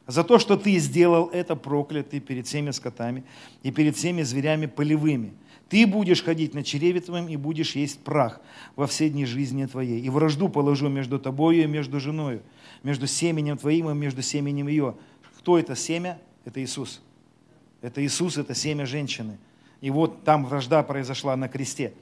[0.07, 3.23] За то, что ты сделал это, проклятый перед всеми скотами
[3.63, 5.33] и перед всеми зверями полевыми.
[5.69, 8.41] Ты будешь ходить на чреве твоем и будешь есть прах
[8.75, 10.01] во все дни жизни твоей.
[10.01, 12.41] И вражду положу между тобою и между женою,
[12.83, 14.95] между семенем твоим и между семенем ее.
[15.37, 16.19] Кто это семя?
[16.43, 16.99] Это Иисус.
[17.81, 19.37] Это Иисус, это семя женщины.
[19.81, 21.93] И вот там вражда произошла на кресте.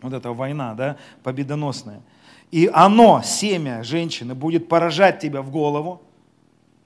[0.00, 2.00] Вот эта война, да, победоносная.
[2.50, 6.02] И оно, семя женщины, будет поражать тебя в голову,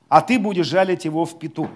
[0.08, 1.68] а ты будешь жалить его в пету.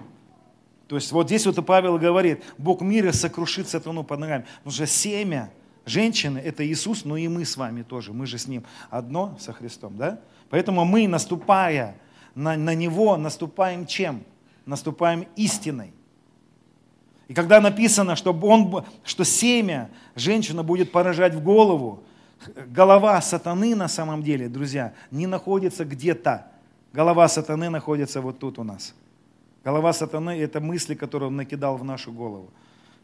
[0.87, 4.45] То есть вот здесь вот и Павел говорит, Бог мира сокрушит сатану под ногами.
[4.57, 5.51] Потому что семя
[5.85, 8.13] женщины– это Иисус, но и мы с вами тоже.
[8.13, 10.19] Мы же с Ним одно со Христом, да?
[10.49, 11.95] Поэтому мы, наступая
[12.35, 14.23] на, на Него, наступаем чем?
[14.65, 15.93] Наступаем истиной.
[17.31, 22.03] И когда написано, что, он, что семя женщина будет поражать в голову,
[22.67, 26.47] голова сатаны на самом деле, друзья, не находится где-то.
[26.91, 28.93] Голова сатаны находится вот тут у нас.
[29.63, 32.49] Голова сатаны– это мысли, которые он накидал в нашу голову.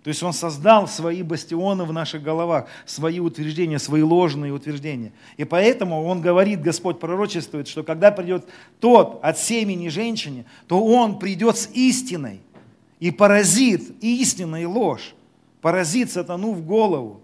[0.04, 5.14] То есть он создал свои бастионы в наших головах, свои утверждения, свои ложные утверждения.
[5.38, 8.46] И поэтому он говорит, Господь пророчествует, что когда придет
[8.82, 12.42] тот от семени женщине, то он придет с истиной
[13.00, 15.14] и поразит истинной ложь,
[15.62, 17.22] поразит сатану в голову.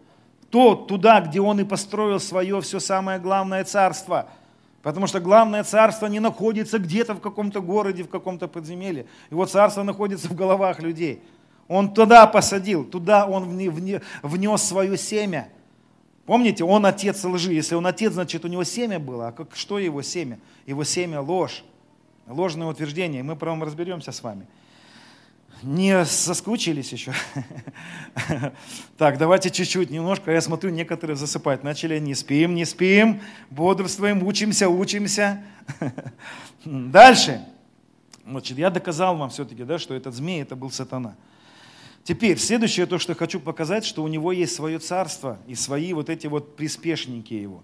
[0.49, 4.27] Тот туда, где он и построил свое все самое главное царство.
[4.83, 9.07] Потому что главное царство не находится где-то в каком-то городе, в каком-то подземелье.
[9.31, 11.21] Его царство находится в головах людей.
[11.67, 13.45] Он туда посадил, туда он
[14.21, 15.47] внес свое семя.
[16.25, 17.53] Помните, он отец лжи.
[17.53, 19.29] Если он отец, значит у него семя было.
[19.29, 20.37] А как, что его семя?
[20.67, 21.63] Его семя ложь.
[22.27, 23.23] Ложное утверждение.
[23.23, 24.45] Мы прямо разберемся с вами
[25.63, 27.13] не соскучились еще?
[28.97, 30.31] Так, давайте чуть-чуть, немножко.
[30.31, 31.99] Я смотрю, некоторые засыпать начали.
[31.99, 35.43] Не спим, не спим, бодрствуем, учимся, учимся.
[36.65, 37.43] Дальше.
[38.25, 41.15] Значит, я доказал вам все-таки, да, что этот змей, это был сатана.
[42.03, 46.09] Теперь, следующее то, что хочу показать, что у него есть свое царство и свои вот
[46.09, 47.63] эти вот приспешники его.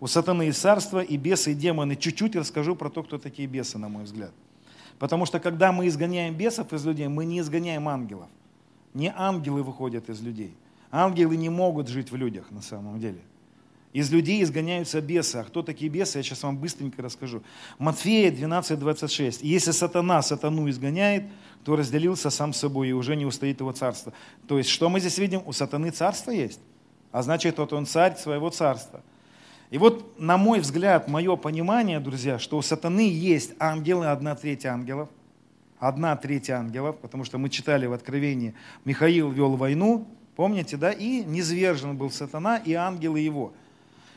[0.00, 1.94] У сатаны есть царство, и бесы, и демоны.
[1.94, 4.32] Чуть-чуть расскажу про то, кто такие бесы, на мой взгляд.
[5.00, 8.28] Потому что когда мы изгоняем бесов из людей, мы не изгоняем ангелов.
[8.92, 10.54] Не ангелы выходят из людей.
[10.90, 13.20] Ангелы не могут жить в людях на самом деле.
[13.94, 15.36] Из людей изгоняются бесы.
[15.36, 17.42] А кто такие бесы, я сейчас вам быстренько расскажу.
[17.78, 19.42] Матфея 12, 26.
[19.42, 21.24] Если сатана сатану изгоняет,
[21.64, 24.12] то разделился сам с собой и уже не устоит его царство.
[24.46, 25.40] То есть, что мы здесь видим?
[25.46, 26.60] У сатаны царство есть.
[27.10, 29.00] А значит, вот он царь своего царства.
[29.70, 34.66] И вот, на мой взгляд, мое понимание, друзья, что у сатаны есть ангелы, одна треть
[34.66, 35.08] ангелов,
[35.78, 38.54] одна треть ангелов, потому что мы читали в Откровении,
[38.84, 43.52] Михаил вел войну, помните, да, и низвержен был сатана и ангелы его.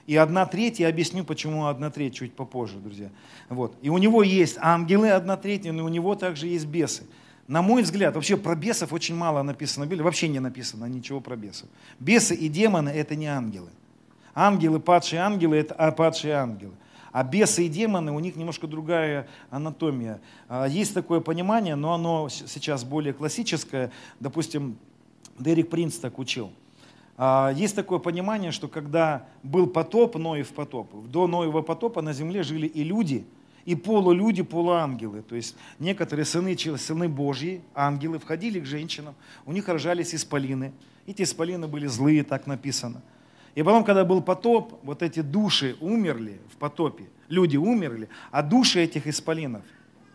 [0.07, 3.09] И одна треть, я объясню, почему одна треть чуть попозже, друзья.
[3.47, 3.77] Вот.
[3.81, 7.03] И у него есть ангелы, одна треть, но у него также есть бесы.
[7.47, 11.21] На мой взгляд, вообще про бесов очень мало написано в Библии, вообще не написано ничего
[11.21, 11.69] про бесов.
[11.99, 13.69] Бесы и демоны– это не ангелы.
[14.35, 16.73] Ангелы, падшие ангелы– это а, падшие ангелы.
[17.11, 20.19] А бесы и демоны, у них немножко другая анатомия.
[20.49, 23.91] А, есть такое понимание, но оно сейчас более классическое.
[24.19, 24.77] Допустим,
[25.37, 26.51] Дерек Принц так учил.
[27.15, 32.41] А, есть такое понимание, что когда был потоп, Ноев потоп, до Ноева потопа на земле
[32.41, 33.23] жили и люди,
[33.65, 35.21] и полулюди, полуангелы.
[35.21, 39.13] То есть некоторые сыны, сыны Божьи, ангелы, входили к женщинам,
[39.45, 40.73] у них рожались исполины.
[41.05, 43.03] Эти исполины были злые, так написано–
[43.55, 48.81] и потом, когда был потоп, вот эти души умерли в потопе, люди умерли, а души
[48.81, 49.63] этих исполинов,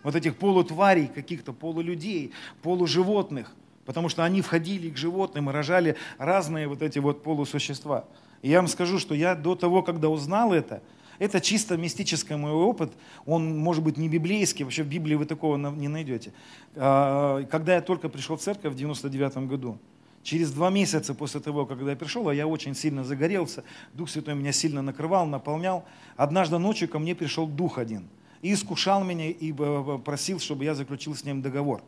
[0.03, 3.53] вот этих полутварей, каких-то полулюдей, полуживотных,
[3.85, 8.07] потому что они входили к животным и рожали разные вот эти вот полусущества.
[8.43, 10.83] И я вам скажу, что я до того, когда узнал это,
[11.19, 12.93] это чисто мистический мой опыт,
[13.27, 16.33] он может быть не библейский, вообще в Библии вы такого не найдете.
[16.77, 19.79] А, когда я только пришел в церковь в 99 году,
[20.23, 24.35] Через два месяца после того, когда я пришел, а я очень сильно загорелся, Дух Святой
[24.35, 25.85] меня сильно накрывал, наполнял,
[26.17, 28.09] однажды ночью ко мне пришел Дух один
[28.43, 29.53] и искушал меня и
[30.05, 31.83] просил, чтобы я заключил с ним договор.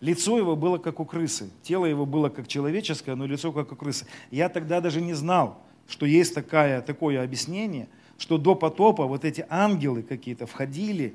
[0.00, 3.76] Лицо его было как у крысы, тело его было как человеческое, но лицо как у
[3.76, 4.06] крысы.
[4.30, 7.88] Я тогда даже не знал, что есть такая, такое объяснение,
[8.18, 11.14] что до потопа вот эти ангелы какие-то входили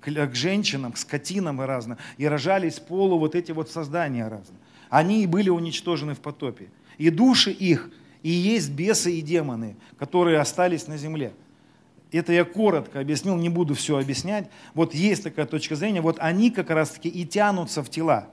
[0.00, 4.58] к, к женщинам, к скотинам и разным, и рожались полу вот эти вот создания разные.
[4.92, 6.68] Они и были уничтожены в потопе.
[6.98, 7.88] И души их,
[8.22, 11.32] и есть бесы и демоны, которые остались на земле.
[12.10, 14.50] Это я коротко объяснил, не буду все объяснять.
[14.74, 18.28] Вот есть такая точка зрения, вот они как раз-таки и тянутся в тела.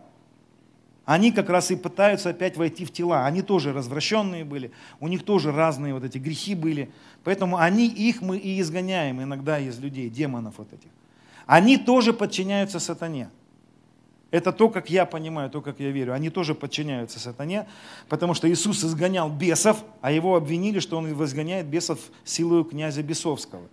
[1.05, 3.25] Они как раз и пытаются опять войти в тела.
[3.25, 6.91] Они тоже развращенные были, у них тоже разные вот эти грехи были.
[7.23, 10.89] Поэтому они, их мы и изгоняем иногда из людей, демонов вот этих.
[11.45, 13.29] Они тоже подчиняются сатане.
[14.31, 16.13] Это то, как я понимаю, то, как я верю.
[16.13, 17.67] Они тоже подчиняются сатане,
[18.07, 23.67] потому что Иисус изгонял бесов, а его обвинили, что он изгоняет бесов силою князя Бесовского.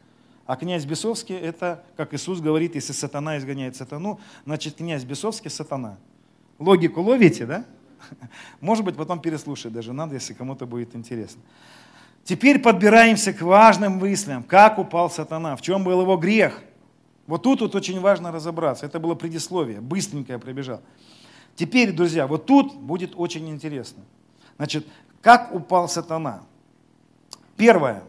[0.46, 5.98] А князь Бесовский это, как Иисус говорит, если сатана изгоняет сатану, значит князь Бесовский сатана.
[6.58, 7.64] Логику ловите, да?
[8.60, 11.42] Может быть, потом переслушать даже надо, если кому-то будет интересно.
[12.22, 14.42] Теперь подбираемся к важным мыслям.
[14.42, 15.56] Как упал сатана?
[15.56, 16.62] В чем был его грех?
[17.26, 18.86] Вот тут вот очень важно разобраться.
[18.86, 19.80] Это было предисловие.
[19.80, 20.80] Быстренько я пробежал.
[21.56, 24.04] Теперь, друзья, вот тут будет очень интересно.
[24.56, 24.86] Значит,
[25.22, 26.42] как упал сатана?
[27.56, 28.04] Первое.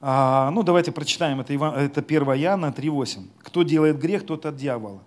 [0.00, 1.40] А, ну, давайте прочитаем.
[1.40, 3.24] Это, Иван, это 1 Иоанна 3.8.
[3.42, 5.02] Кто делает грех, тот от дьявола.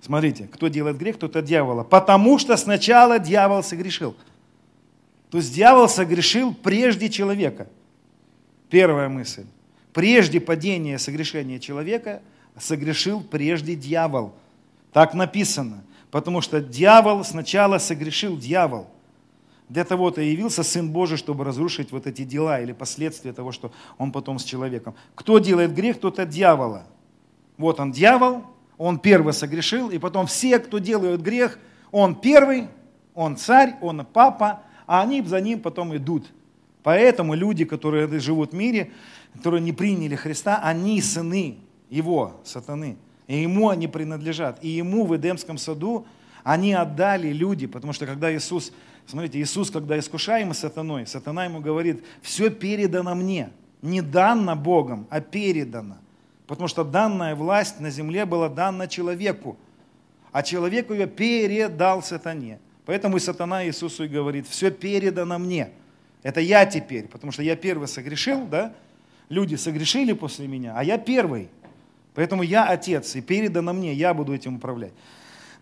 [0.00, 1.84] Смотрите, кто делает грех, тот от дьявола.
[1.84, 4.16] Потому что сначала дьявол согрешил.
[5.30, 7.68] То есть дьявол согрешил прежде человека.
[8.70, 9.44] Первая мысль.
[9.92, 12.22] Прежде падения согрешения человека
[12.58, 14.32] согрешил прежде дьявол.
[14.92, 15.84] Так написано.
[16.10, 18.88] Потому что дьявол сначала согрешил дьявол.
[19.68, 24.10] Для того-то явился Сын Божий, чтобы разрушить вот эти дела или последствия того, что он
[24.10, 24.96] потом с человеком.
[25.14, 26.82] Кто делает грех, тот от дьявола.
[27.56, 28.42] Вот он дьявол,
[28.78, 31.58] он первый согрешил, и потом все, кто делают грех,
[31.92, 32.66] он первый,
[33.14, 36.26] он царь, он папа, а они за ним потом идут.
[36.82, 38.92] Поэтому люди, которые живут в мире,
[39.34, 42.96] которые не приняли Христа, они сыны его, сатаны.
[43.26, 44.58] И ему они принадлежат.
[44.62, 46.06] И ему в Эдемском саду
[46.42, 48.72] они отдали люди, потому что когда Иисус,
[49.06, 53.50] смотрите, Иисус, когда искушаемый сатаной, сатана ему говорит, все передано мне,
[53.82, 55.98] не данно Богом, а передано.
[56.46, 59.56] Потому что данная власть на земле была дана человеку,
[60.32, 62.58] а человек ее передал сатане.
[62.86, 65.70] Поэтому и сатана Иисусу и говорит, все передано мне.
[66.22, 68.74] Это я теперь, потому что я первый согрешил, да?
[69.28, 71.48] Люди согрешили после меня, а я первый.
[72.14, 74.92] Поэтому я отец, и передано мне, я буду этим управлять.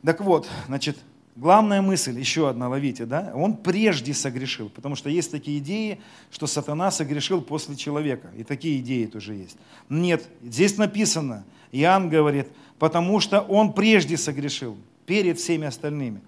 [0.03, 0.97] Так вот, значит,
[1.37, 3.33] главная мысль, еще одна ловите, да?
[3.35, 8.29] Он прежде согрешил, потому что есть такие идеи, что сатана согрешил после человека.
[8.37, 9.57] И такие идеи тоже есть.
[9.88, 16.21] Нет, здесь написано, Иоанн говорит, потому что он прежде согрешил, перед всеми остальными.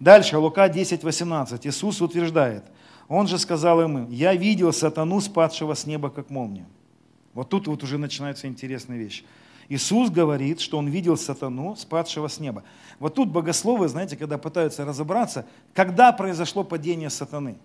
[0.00, 1.66] Дальше, Лука 10, 18.
[1.66, 2.64] Иисус утверждает,
[3.08, 6.66] он же сказал им, я видел сатану, спадшего с неба, как молнию.
[7.34, 9.24] Вот тут вот уже начинается интересная вещь.
[9.68, 12.62] Иисус говорит, что он видел сатану, спадшего с неба.
[12.98, 17.56] Вот тут богословы, знаете, когда пытаются разобраться, когда произошло падение сатаны.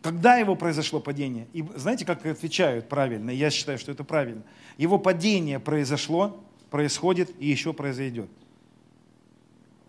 [0.00, 1.46] Когда его произошло падение?
[1.52, 3.30] И знаете, как отвечают правильно?
[3.30, 4.42] Я считаю, что это правильно.
[4.76, 8.28] Его падение произошло, происходит и еще произойдет.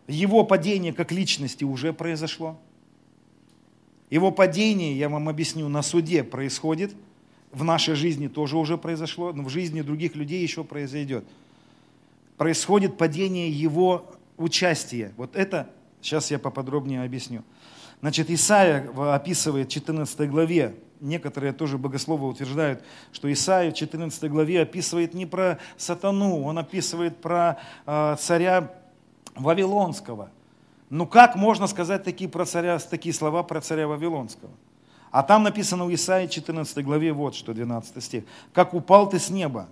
[0.08, 2.60] Его падение как личности уже произошло.
[4.14, 6.94] Его падение, я вам объясню, на суде происходит,
[7.52, 11.26] в нашей жизни тоже уже произошло, но в жизни других людей еще произойдет.
[12.38, 14.06] Происходит падение его
[14.38, 15.14] участия.
[15.18, 15.68] Вот это
[16.00, 17.42] сейчас я поподробнее объясню.
[18.02, 24.62] Значит, Исаия описывает в 14 главе, некоторые тоже богословы утверждают, что Исаия в 14 главе
[24.62, 28.72] описывает не про сатану, он описывает про э, царя
[29.34, 30.30] Вавилонского–
[30.94, 34.52] ну как можно сказать такие, про царя, такие слова про царя Вавилонского?
[35.10, 38.24] А там написано в Исаии 14 главе вот что, 12 стих.
[38.54, 39.68] «Как упал ты с неба».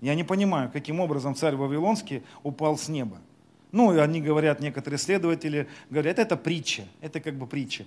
[0.00, 3.18] Я не понимаю, каким образом царь Вавилонский упал с неба.
[3.70, 7.84] Ну, они говорят, некоторые исследователи говорят, это притча, это как бы притча.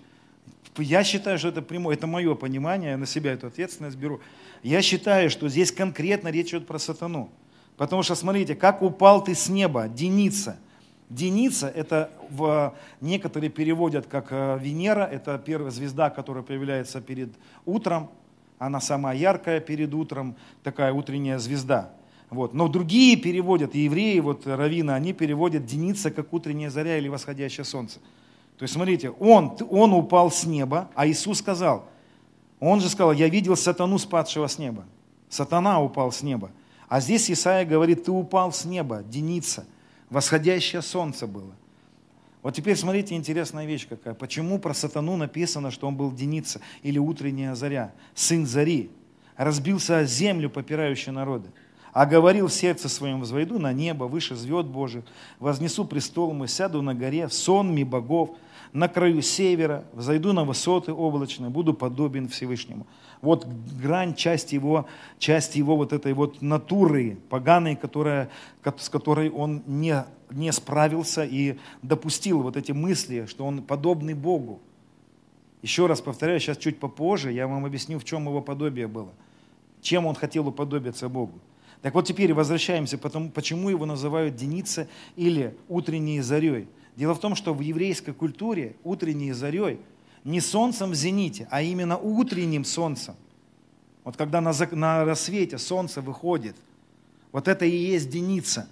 [0.78, 4.22] Я считаю, что это прямое, это мое понимание, я на себя эту ответственность беру.
[4.62, 7.30] Я считаю, что здесь конкретно речь идет про сатану.
[7.76, 10.58] Потому что, смотрите, как упал ты с неба, Деница–
[11.10, 17.30] Деница– это в, некоторые переводят как э, Венера, это первая звезда, которая появляется перед
[17.66, 18.10] утром,
[18.58, 21.92] она самая яркая перед утром, такая утренняя звезда.
[22.30, 22.54] Вот.
[22.54, 27.66] Но другие переводят, и евреи, вот равина, они переводят Деница как утренняя заря или восходящее
[27.66, 28.00] солнце.
[28.58, 31.86] То есть смотрите, он, он упал с неба, а Иисус сказал,
[32.60, 34.86] он же сказал, я видел сатану, спадшего с неба.
[35.30, 36.52] Сатана упал с неба.
[36.88, 39.66] А здесь Исаия говорит, ты упал с неба, Деница.
[40.14, 41.56] Восходящее солнце было.
[42.44, 44.14] Вот теперь смотрите, интересная вещь какая.
[44.14, 48.92] Почему про сатану написано, что он был Деница или утренняя заря, сын зари,
[49.38, 51.50] разбился о землю, попирающие народы,
[51.94, 55.04] а говорил в сердце своем, возвойду на небо, выше звезд Божьих,
[55.40, 58.38] вознесу престол мой, сяду на горе, в сонме богов,
[58.72, 62.86] на краю севера, взойду на высоты облачные, буду подобен Всевышнему.
[63.24, 63.48] Вот
[63.82, 64.86] грань, часть его,
[65.18, 68.30] часть его вот этой вот натуры поганой, которая,
[68.78, 74.60] с которой он не, не справился и допустил вот эти мысли, что он подобный Богу.
[75.62, 79.14] Еще раз повторяю, сейчас чуть попозже я вам объясню, в чем его подобие было.
[79.82, 81.40] Чем он хотел уподобиться Богу.
[81.82, 86.68] Так вот теперь возвращаемся, потому, почему его называют Деница или утренней зарей.
[86.98, 89.80] Дело в том, что в еврейской культуре утренней зарей
[90.24, 93.16] не солнцем в зените, а именно утренним солнцем.
[94.04, 96.56] Вот когда на, на рассвете солнце выходит,
[97.32, 98.68] вот это и есть Деница,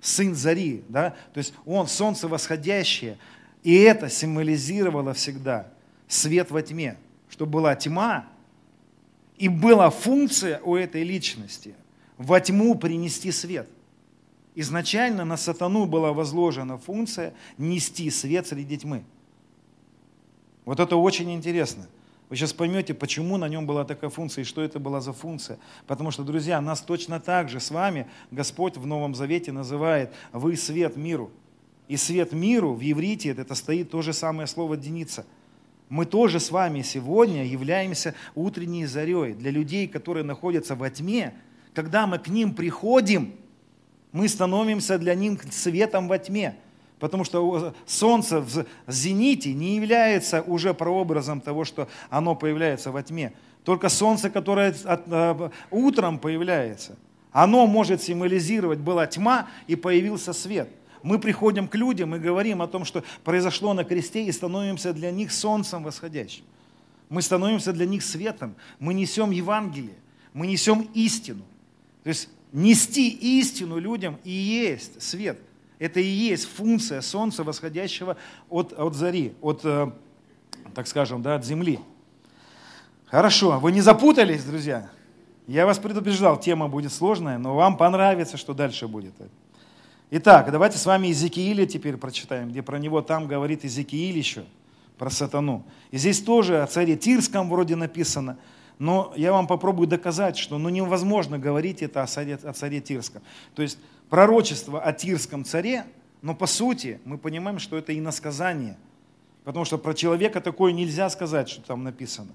[0.00, 0.84] сын зари.
[0.88, 1.14] Да?
[1.32, 3.18] То есть он солнце восходящее,
[3.62, 5.68] и это символизировало всегда
[6.06, 6.96] свет во тьме,
[7.28, 8.26] что была тьма,
[9.36, 11.74] и была функция у этой личности
[12.16, 13.68] во тьму принести свет.
[14.54, 19.04] Изначально на сатану была возложена функция нести свет среди тьмы.
[20.68, 21.86] Вот это очень интересно.
[22.28, 25.58] Вы сейчас поймете, почему на нем была такая функция и что это была за функция.
[25.86, 30.56] Потому что, друзья, нас точно так же с вами Господь в Новом Завете называет «вы
[30.58, 31.30] свет миру».
[31.86, 35.24] И свет миру в еврите это стоит то же самое слово «деница».
[35.88, 41.32] Мы тоже с вами сегодня являемся утренней зарей для людей, которые находятся во тьме.
[41.72, 43.32] Когда мы к ним приходим–
[44.12, 46.56] мы становимся для них светом во тьме.
[46.98, 53.32] Потому что солнце в зените не является уже прообразом того, что оно появляется во тьме.
[53.64, 54.74] Только солнце, которое
[55.70, 56.96] утром появляется,
[57.30, 60.68] оно может символизировать, была тьма и появился свет.
[61.02, 65.10] Мы приходим к людям и говорим о том, что произошло на кресте, и становимся для
[65.12, 66.44] них солнцем восходящим.
[67.08, 68.56] Мы становимся для них светом.
[68.80, 69.94] Мы несем Евангелие,
[70.32, 71.42] мы несем истину.
[72.02, 75.38] То есть Нести истину людям и есть свет.
[75.78, 78.16] Это и есть функция солнца, восходящего
[78.48, 79.90] от, от зари, от, э,
[80.74, 81.78] так скажем, да, от земли.
[83.06, 84.90] Хорошо, вы не запутались, друзья?
[85.46, 89.14] Я вас предупреждал, тема будет сложная, но вам понравится, что дальше будет.
[90.10, 94.44] Итак, давайте с вами Иезекииля теперь прочитаем, где про него там говорит Иезекииль еще,
[94.98, 95.64] про сатану.
[95.90, 98.36] И здесь тоже о царе Тирском вроде написано–
[98.78, 103.22] но я вам попробую доказать, что ну, невозможно говорить это о царе, о царе Тирском.
[103.54, 103.78] То есть
[104.10, 105.84] пророчество о Тирском царе,
[106.22, 108.76] но по сути мы понимаем, что это иносказание.
[109.44, 112.30] Потому что про человека такое нельзя сказать, что там написано.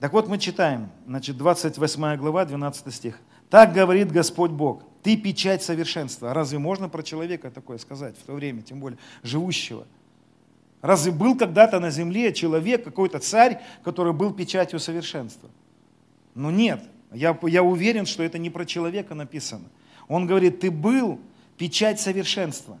[0.00, 3.18] Так вот мы читаем, значит, 28 глава, 12 стих.
[3.48, 6.34] «Так говорит Господь Бог, ты печать совершенства».
[6.34, 9.86] Разве можно про человека такое сказать в то время, тем более живущего?
[10.82, 15.48] Разве был когда-то на земле человек, какой-то царь, который был печатью совершенства?
[16.34, 16.82] Ну нет,
[17.12, 19.64] я, я уверен, что это не про человека написано.
[20.08, 21.20] Он говорит, ты был
[21.56, 22.78] печать совершенства.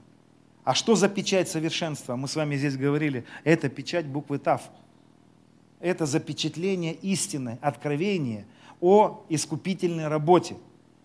[0.64, 2.16] А что за печать совершенства?
[2.16, 4.62] Мы с вами здесь говорили, это печать буквы ТАФ.
[5.80, 8.46] Это запечатление истины, откровение
[8.80, 10.56] о искупительной работе.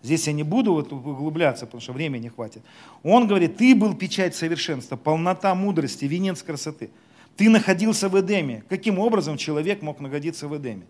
[0.02, 2.62] Здесь я не буду вот углубляться, потому что времени не хватит.
[3.04, 6.90] Он говорит, ты был печать совершенства, полнота мудрости, венец красоты.
[7.36, 8.64] Ты находился в Эдеме.
[8.68, 10.86] Каким образом человек мог находиться в Эдеме?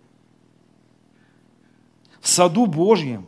[2.20, 3.26] В саду Божьем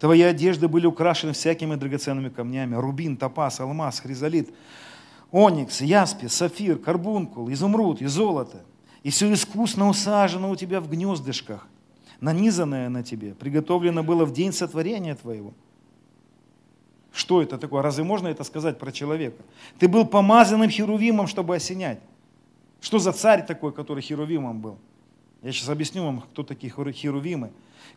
[0.00, 2.74] твои одежды были украшены всякими драгоценными камнями.
[2.74, 4.52] Рубин, топаз, алмаз, хризолит,
[5.30, 8.64] оникс, яспис, сафир, карбункул, изумруд и золото.
[9.04, 11.68] И все искусно усажено у тебя в гнездышках–
[12.20, 15.52] нанизанное на тебе, приготовлено было в день сотворения твоего.
[17.12, 17.82] Что это такое?
[17.82, 19.42] Разве можно это сказать про человека?
[19.78, 21.98] Ты был помазанным херувимом, чтобы осенять.
[22.80, 24.78] Что за царь такой, который херувимом был?
[25.42, 27.50] Я сейчас объясню вам, кто такие херувимы.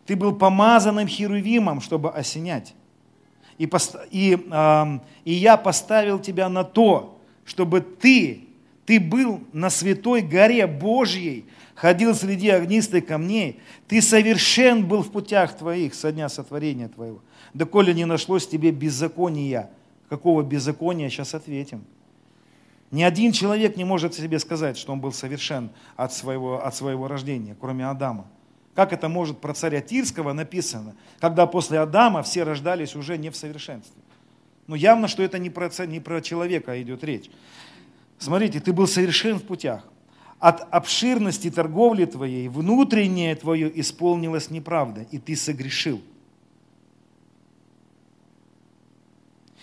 [0.06, 2.74] Ты был помазанным херувимом, чтобы осенять.
[3.58, 3.70] И,
[4.10, 8.44] и, э, и я поставил тебя на то, чтобы ты,
[8.84, 15.56] ты был на святой горе Божьей, ходил среди огнистых камней, ты совершен был в путях
[15.56, 17.20] твоих со дня сотворения твоего.
[17.52, 19.70] Да коли не нашлось тебе беззакония,
[20.08, 21.84] какого беззакония, сейчас ответим.
[22.90, 27.08] Ни один человек не может себе сказать, что он был совершен от своего, от своего
[27.08, 28.26] рождения, кроме Адама.
[28.74, 33.36] Как это может про царя Тирского написано, когда после Адама все рождались уже не в
[33.36, 34.02] совершенстве?
[34.66, 37.30] Ну явно, что это не про, не про человека идет речь.
[38.18, 39.84] Смотрите, ты был совершен в путях
[40.44, 46.02] от обширности торговли твоей внутреннее твое исполнилось неправда, и ты согрешил.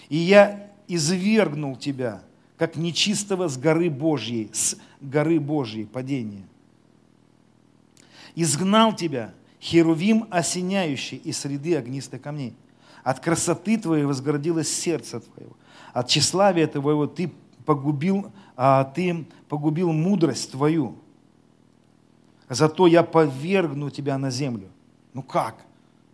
[0.09, 2.24] И я, извергнул тебя,
[2.57, 6.47] как нечистого с горы Божьей, с горы Божьей, падения.
[8.36, 12.56] Изгнал тебя, херувим осеняющий из среды огнистых камней.
[13.04, 15.56] От красоты твоей возгордилось сердце твоего.
[15.94, 17.32] От тщеславия твоего ты
[17.66, 20.96] погубил, а, ты погубил мудрость твою.
[22.50, 24.70] Зато я повергну тебя на землю.
[25.14, 25.66] Ну как?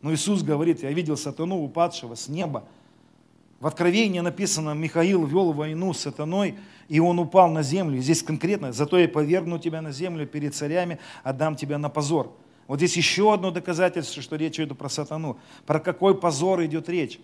[0.01, 2.63] Ну Иисус говорит, я видел сатану упадшего с неба.
[3.59, 6.59] В Откровении написано, Михаил вел войну с сатаной,
[6.89, 8.01] и он упал на землю.
[8.01, 12.31] Здесь конкретно, зато я повергну тебя на землю перед царями, отдам тебя на позор.
[12.67, 15.39] Вот здесь еще одно доказательство, что речь идет про сатану.
[15.65, 17.19] Про какой позор идет речь.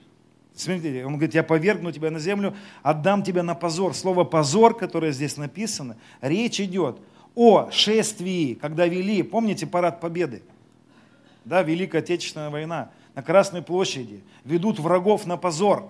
[0.56, 3.94] Смотрите, он говорит, я повергну тебя на землю, отдам тебя на позор.
[3.94, 7.00] Слово позор, которое здесь написано, речь идет
[7.36, 10.44] о шествии, когда вели, помните парад победы?
[11.44, 14.24] Да, Великая Отечественная война на Красной площади.
[14.46, 15.90] Ведут врагов на позор.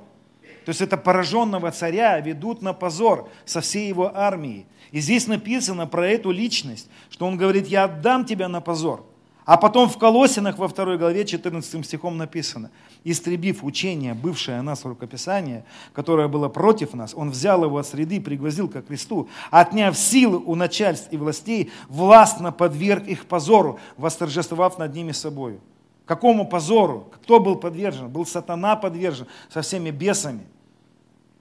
[0.66, 4.66] То есть это пораженного царя ведут на позор со всей его армией.
[4.92, 9.06] И здесь написано про эту личность, что он говорит, я отдам тебя на позор.
[9.46, 12.72] А потом в Колосинах во второй главе 14 стихом написано,
[13.04, 18.18] истребив учение, бывшее о нас рукописание, которое было против нас, он взял его от среды
[18.18, 24.78] и пригвоздил ко кресту, отняв силы у начальств и властей, властно подверг их позору, восторжествовав
[24.78, 25.60] над ними собою.
[26.06, 27.10] Какому позору?
[27.14, 28.10] Кто был подвержен?
[28.10, 30.46] Был сатана подвержен со всеми бесами.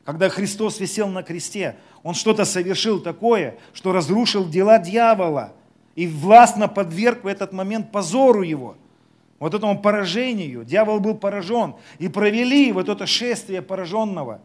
[0.04, 5.52] Когда Христос висел на кресте, Он что-то совершил такое, что разрушил дела дьявола
[5.94, 8.76] и властно подверг в этот момент позору его,
[9.38, 10.64] вот этому поражению.
[10.64, 11.74] Дьявол был поражен.
[11.98, 14.40] И провели вот это шествие пораженного.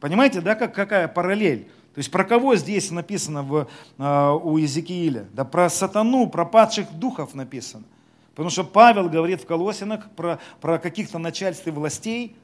[0.00, 1.64] Понимаете, да, как, какая параллель?
[1.94, 3.68] То есть про кого здесь написано в,
[3.98, 5.26] э, у Иезекииля?
[5.32, 7.84] Да про сатану, про падших духов написано.
[8.30, 12.36] Потому что Павел говорит в Колосинах про, про каких-то начальств и властей,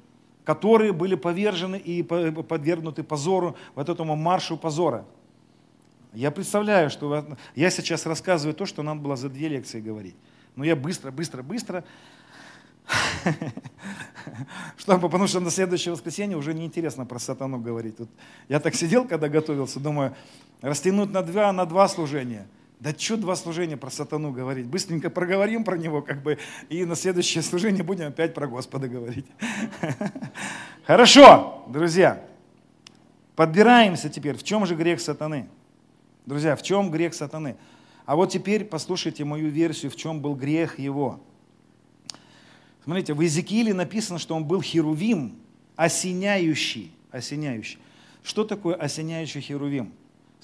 [0.46, 5.04] которые были повержены и подвергнуты позору, вот этому маршу позора.
[6.14, 7.26] Я представляю, что
[7.56, 10.14] я сейчас рассказываю то, что нам было за две лекции говорить.
[10.54, 11.84] Но я быстро, быстро, быстро,
[14.76, 17.96] чтобы, потому что на следующее воскресенье уже неинтересно про сатану говорить.
[17.96, 18.08] Тут
[18.48, 20.14] я так сидел, когда готовился, думаю,
[20.62, 22.46] растянуть на два, на два служения–
[22.78, 24.66] да что два служения про сатану говорить?
[24.66, 29.26] Быстренько проговорим про него, как бы, и на следующее служение будем опять про Господа говорить.
[30.86, 32.22] Хорошо, друзья.
[33.34, 34.36] Подбираемся теперь.
[34.36, 35.48] В чем же грех сатаны?
[36.26, 37.56] Друзья, в чем грех сатаны?
[38.04, 41.20] А вот теперь послушайте мою версию, в чем был грех его.
[42.84, 45.34] Смотрите, в Иезекииле написано, что он был херувим,
[45.76, 46.92] осеняющий.
[47.10, 47.78] осеняющий.
[48.22, 49.92] Что такое осеняющий херувим?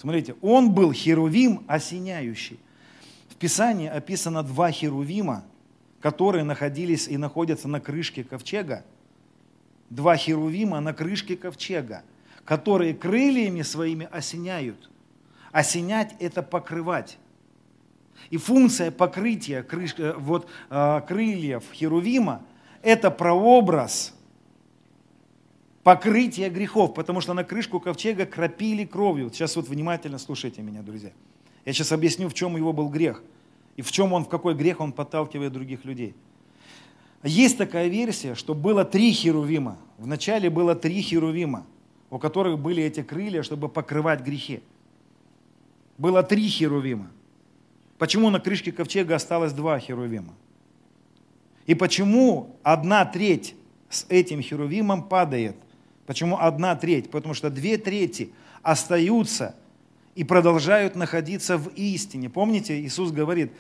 [0.03, 2.59] Смотрите, он был херувим осеняющий.
[3.28, 5.44] В Писании описано два херувима,
[6.00, 8.84] которые находились и находятся на крышке ковчега.
[9.90, 12.03] Два херувима на крышке ковчега,
[12.44, 14.90] которые крыльями своими осеняют.
[15.53, 17.16] Осенять– это покрывать.
[18.30, 22.42] И функция покрытия крыш, э, вот, э, крыльев херувима–
[22.82, 24.14] это прообраз
[25.83, 29.30] покрытие грехов, потому что на крышку ковчега кропили кровью.
[29.33, 31.12] Сейчас вот внимательно слушайте меня, друзья.
[31.64, 33.22] Я сейчас объясню, в чем его был грех.
[33.76, 36.14] И в чем он, в какой грех он подталкивает других людей.
[37.22, 39.78] Есть такая версия, что было три херувима.
[39.99, 41.64] Вначале было три херувима,
[42.11, 44.61] у которых были эти крылья, чтобы покрывать грехи.
[45.99, 47.11] Было три херувима.
[47.99, 50.35] Почему на крышке ковчега осталось два херувима?
[51.66, 53.55] И почему одна треть
[53.89, 55.57] с этим херувимом падает–
[56.12, 57.10] Почему одна треть?
[57.10, 58.32] Потому что две трети
[58.62, 59.54] остаются
[60.14, 62.28] и продолжают находиться в истине.
[62.28, 63.50] Помните, Иисус говорит,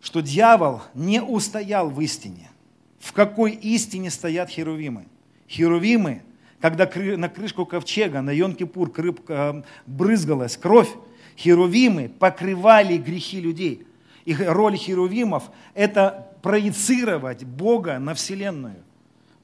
[0.00, 2.52] что дьявол не устоял в истине.
[3.00, 5.06] В какой истине стоят херувимы?
[5.48, 6.22] Херувимы,
[6.60, 8.92] когда на крышку ковчега, на Йон-Кипур
[9.26, 10.90] э, брызгалась кровь,
[11.36, 13.84] херувимы покрывали грехи людей.
[14.24, 18.84] И роль херувимов– это проецировать Бога на Вселенную.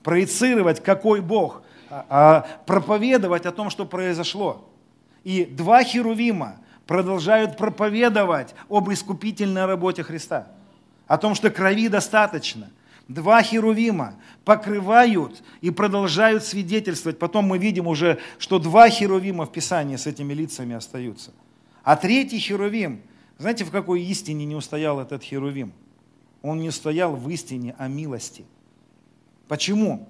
[0.05, 1.65] Проецировать, какой Бог–
[2.67, 4.69] проповедовать о том, что произошло.
[5.25, 10.49] И два херувима продолжают проповедовать об искупительной работе Христа,
[11.07, 12.71] о том, что крови достаточно.
[13.09, 14.15] Два херувима
[14.45, 17.19] покрывают и продолжают свидетельствовать.
[17.19, 21.33] Потом мы видим уже, что два херувима в Писании с этими лицами остаются.
[21.83, 23.01] А третий херувим,
[23.39, 25.73] знаете, в какой истине не устоял этот херувим?
[26.43, 28.45] Он не устоял в истине о милости.
[29.49, 30.07] Почему?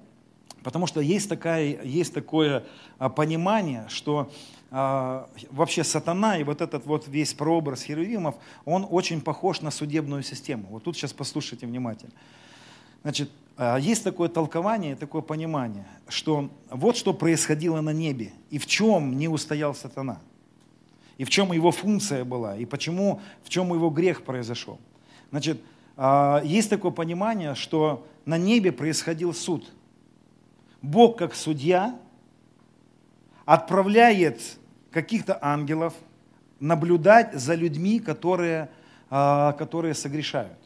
[0.69, 2.62] Потому что есть, такая, есть такое
[2.99, 4.31] а, понимание, что
[4.71, 8.35] а, вообще сатана и вот этот вот весь прообраз херувимов,
[8.66, 10.66] он очень похож на судебную систему.
[10.69, 12.12] Вот тут сейчас послушайте внимательно.
[13.01, 18.66] Значит, а, есть такое толкование, такое понимание, что вот что происходило на небе, и в
[18.66, 20.21] чем не устоял сатана,
[21.16, 24.79] и в чем его функция была, и почему, в чем его грех произошел.
[25.31, 25.62] Значит,
[25.97, 29.73] а, есть такое понимание, что на небе происходил суд.
[30.83, 31.99] Бог, как судья,
[33.45, 34.59] отправляет
[34.91, 35.95] каких-то ангелов
[36.61, 38.70] наблюдать за людьми, которые,
[39.11, 40.59] а, которые согрешают.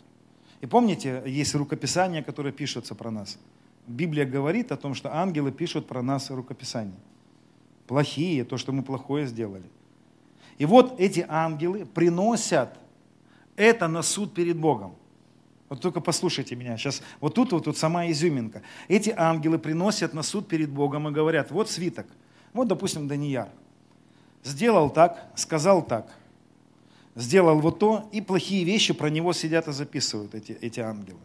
[0.61, 3.39] И помните, есть рукописания, которые пишутся про нас.
[3.87, 6.99] Библия говорит о том, что ангелы пишут про нас рукописания.
[7.87, 9.69] Плохие, то, что мы плохое сделали.
[10.59, 12.79] И вот эти ангелы приносят
[13.57, 14.95] это на суд перед Богом.
[15.73, 16.77] Вот только послушайте меня.
[16.77, 18.61] Сейчас вот тут вот тут сама изюминка.
[18.89, 22.07] Эти ангелы приносят на суд перед Богом и говорят, вот свиток.
[22.53, 23.49] Вот, допустим, Данияр.
[24.45, 26.13] Сделал так, сказал так
[27.15, 31.21] сделал вот то, и плохие вещи про него сидят и записывают эти, эти ангелы.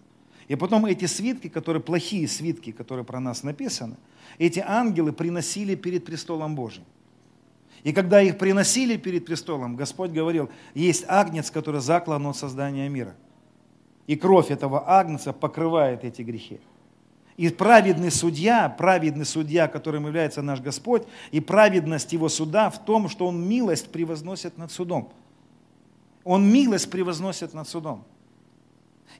[0.47, 3.97] И потом эти свитки, которые плохие свитки, которые про нас написаны,
[4.37, 6.85] эти ангелы приносили перед престолом Божьим.
[7.83, 13.13] И когда их приносили перед престолом, Господь говорил, есть агнец, который заклан от создания мира.
[14.07, 16.59] И кровь этого агнца покрывает эти грехи.
[17.35, 23.09] И праведный судья, праведный судья, которым является наш Господь, и праведность его суда в том,
[23.09, 25.11] что он милость превозносит над судом.
[26.23, 28.05] Он милость превозносит над судом.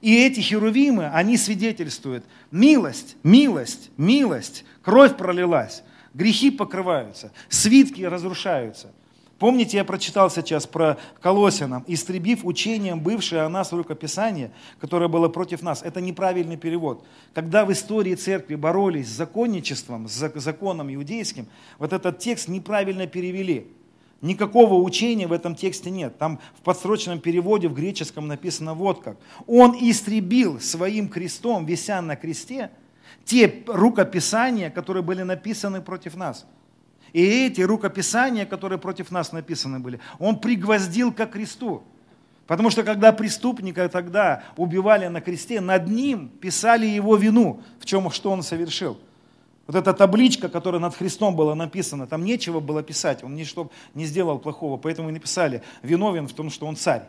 [0.00, 5.82] И эти херувимы, они свидетельствуют, милость, милость, милость, кровь пролилась,
[6.12, 8.92] грехи покрываются, свитки разрушаются.
[9.38, 15.62] Помните, я прочитал сейчас про Колосинам, истребив учением бывшее о нас рукописание, которое было против
[15.62, 15.82] нас.
[15.84, 17.04] Это неправильный перевод.
[17.34, 21.46] Когда в истории церкви боролись с законничеством, с законом иудейским,
[21.78, 23.68] вот этот текст неправильно перевели.
[24.22, 26.18] Никакого учения в этом тексте нет.
[26.18, 29.16] Там в подсрочном переводе в греческом написано вот как.
[29.46, 32.72] Он истребил своим крестом, вися на кресте,
[33.24, 36.44] те рукописания, которые были написаны против нас.
[37.12, 41.82] И эти рукописания, которые против нас написаны были, он пригвоздил ко кресту.
[42.46, 48.10] Потому что когда преступника тогда убивали на кресте, над ним писали его вину, в чем
[48.10, 48.98] что он совершил.
[49.66, 54.06] Вот эта табличка, которая над Христом была написана, там нечего было писать, он ничто не
[54.06, 57.02] сделал плохого, поэтому и написали, виновен в том, что он царь,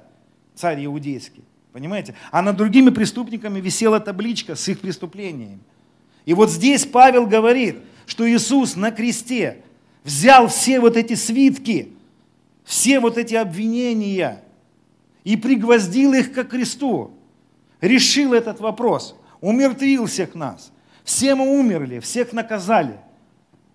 [0.56, 1.46] царь иудейский.
[1.72, 2.16] Понимаете?
[2.32, 5.60] А над другими преступниками висела табличка с их преступлениями.
[6.26, 9.64] И вот здесь Павел говорит, что Иисус на кресте
[10.04, 11.94] взял все вот эти свитки,
[12.64, 14.44] все вот эти обвинения
[15.24, 17.12] и пригвоздил их к кресту.
[17.82, 20.72] Решил этот вопрос, умертвил всех нас–
[21.10, 23.00] все мы умерли, всех наказали.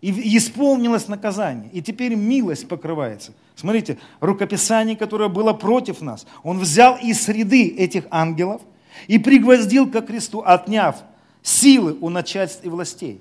[0.01, 1.69] И исполнилось наказание.
[1.73, 3.33] И теперь милость покрывается.
[3.57, 8.63] Смотрите, рукописание, которое было против нас, он взял из среды этих ангелов
[9.09, 11.03] и пригвоздил ко кресту, отняв
[11.43, 13.21] силы у начальств и властей.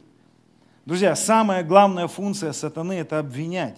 [0.86, 3.78] Друзья, самая главная функция сатаны– это обвинять.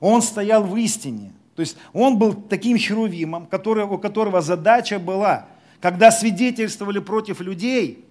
[0.00, 1.32] Он стоял в истине.
[1.56, 5.46] То есть он был таким херувимом, который, у которого задача была,
[5.80, 8.04] когда свидетельствовали против людей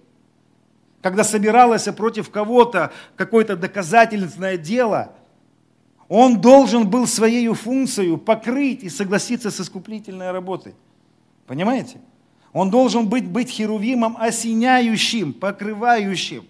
[1.02, 5.12] когда собиралось против кого-то какое-то доказательственное дело,
[6.08, 10.74] он должен был своей функцией покрыть и согласиться с искуплительной работой.
[11.46, 11.98] Понимаете?
[12.52, 16.44] Он должен быть, быть херувимом осеняющим, покрывающим.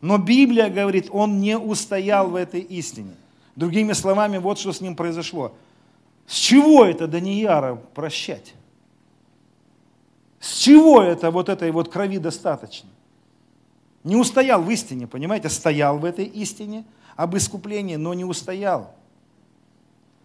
[0.00, 3.14] Но Библия говорит, он не устоял в этой истине.
[3.56, 5.52] Другими словами, вот что с ним произошло.
[6.26, 8.54] С чего это Данияра прощать?
[10.38, 12.88] С чего это вот этой вот крови достаточно?
[14.04, 15.50] Не устоял в истине, понимаете?
[15.50, 16.84] Стоял в этой истине
[17.16, 18.94] об искуплении, но не устоял.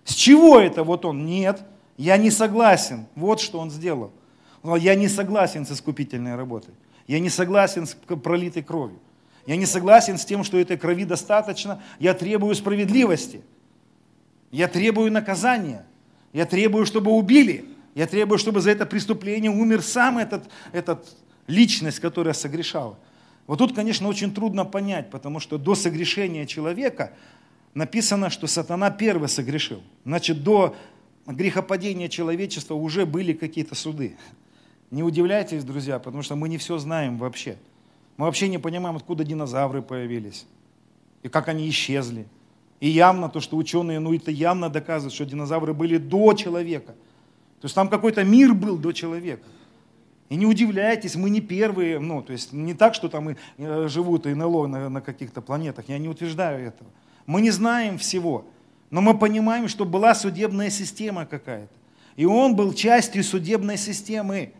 [0.06, 1.26] С чего это вот он?
[1.26, 1.62] Нет,
[1.98, 3.08] я не согласен.
[3.16, 4.12] Вот что он сделал.
[4.64, 6.74] Я не согласен с искупительной работой.
[7.08, 9.00] Я не согласен с пролитой кровью.
[9.46, 11.82] Я не согласен с тем, что этой крови достаточно.
[12.00, 13.42] Я требую справедливости.
[14.52, 15.86] Я требую наказания.
[16.34, 17.66] Я требую, чтобы убили.
[17.94, 21.16] Я требую, чтобы за это преступление умер сам этот, этот
[21.48, 22.98] личность, которая согрешала.
[23.48, 27.14] Вот тут, конечно, очень трудно понять, потому что до согрешения человека
[27.74, 29.84] написано, что сатана первый согрешил.
[30.04, 30.76] Значит, до
[31.28, 34.18] грехопадения человечества уже были какие-то суды.
[34.90, 37.58] Не удивляйтесь, друзья, потому что мы не все знаем вообще.
[38.18, 40.46] Мы вообще не понимаем, откуда динозавры появились
[41.24, 42.28] и как они исчезли.
[42.80, 46.94] И явно то, что ученые, ну это явно доказывают, что динозавры были до человека.
[47.62, 49.44] То есть там какой-то мир был до человека.
[50.30, 53.88] И не удивляйтесь, мы не первые, ну, то есть не так, что там и, э,
[53.88, 56.90] живут НЛО на, на каких-то планетах, я не утверждаю этого.
[57.28, 58.46] Мы не знаем всего,
[58.90, 61.74] но мы понимаем, что была судебная система какая-то.
[62.16, 64.54] И он был частью судебной системы.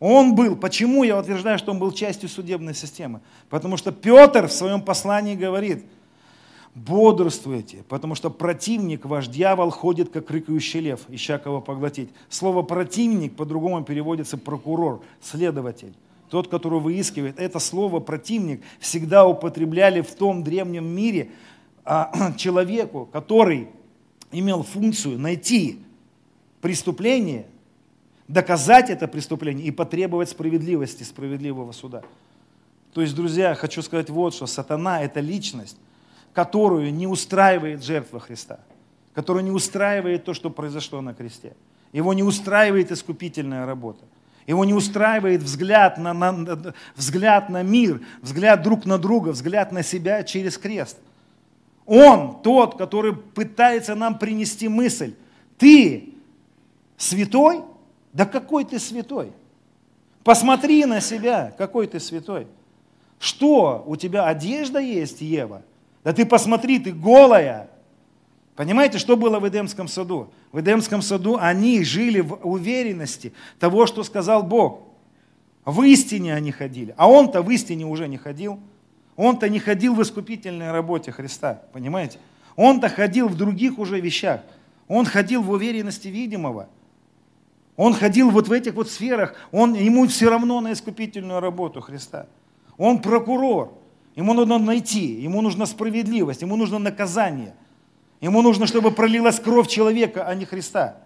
[0.00, 3.20] Он был, почему я утверждаю, что он был частью судебной системы?
[3.50, 5.84] Потому что Петр в своем послании говорит,
[6.74, 12.08] бодрствуйте, потому что противник, ваш дьявол, ходит, как рыкающий лев, ища кого поглотить.
[12.30, 15.92] Слово противник по-другому переводится прокурор, следователь.
[16.30, 17.38] Тот, который выискивает.
[17.38, 21.30] Это слово противник всегда употребляли в том древнем мире
[21.84, 23.68] а, человеку, который
[24.32, 25.80] имел функцию найти
[26.62, 27.46] преступление,
[28.30, 32.02] доказать это преступление и потребовать справедливости, справедливого суда.
[32.92, 34.46] То есть, друзья, хочу сказать вот что.
[34.46, 35.76] Сатана– это личность,
[36.32, 38.60] которую не устраивает жертва Христа,
[39.14, 41.54] которую не устраивает то, что произошло на кресте.
[41.92, 44.04] Его не устраивает искупительная работа.
[44.46, 49.82] Его не устраивает взгляд на, на, взгляд на мир, взгляд друг на друга, взгляд на
[49.82, 50.98] себя через крест.
[51.84, 55.14] Он тот, который пытается нам принести мысль.
[55.58, 56.14] Ты
[56.96, 57.64] святой?
[58.12, 59.32] Да какой ты святой?
[60.24, 62.46] Посмотри на себя, какой ты святой.
[63.18, 65.62] Что, у тебя одежда есть, Ева?
[66.04, 67.68] Да ты посмотри, ты голая.
[68.56, 70.32] Понимаете, что было в Эдемском саду?
[70.52, 74.82] В Эдемском саду они жили в уверенности того, что сказал Бог.
[75.64, 76.94] В истине они ходили.
[76.96, 78.58] А он-то в истине уже не ходил.
[79.16, 81.62] Он-то не ходил в искупительной работе Христа.
[81.72, 82.18] Понимаете?
[82.56, 84.40] Он-то ходил в других уже вещах.
[84.88, 86.68] Он ходил в уверенности видимого.
[87.80, 89.34] Он ходил вот в этих вот сферах.
[89.52, 92.26] Он, ему все равно на искупительную работу Христа.
[92.76, 93.72] Он прокурор.
[94.16, 97.54] Ему нужно найти, ему нужна справедливость, ему нужно наказание.
[98.20, 100.98] Ему нужно, чтобы пролилась кровь человека, а не Христа.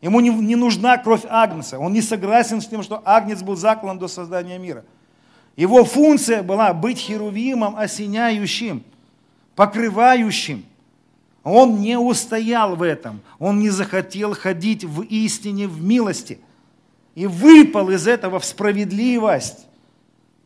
[0.00, 1.78] Ему не, не нужна кровь Агнца.
[1.78, 4.86] Он не согласен с тем, что Агнец был заклан до создания мира.
[5.54, 8.84] Его функция была быть херувимом, осеняющим,
[9.54, 10.64] покрывающим.
[11.48, 13.20] Он не устоял в этом.
[13.38, 16.40] Он не захотел ходить в истине, в милости.
[17.14, 19.66] И выпал из этого в справедливость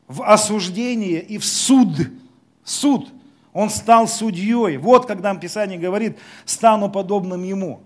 [0.08, 1.88] в осуждение и в суд.
[2.64, 3.08] Суд.
[3.54, 4.76] Он стал судьей.
[4.76, 7.80] Вот когда Писание говорит, стану подобным ему.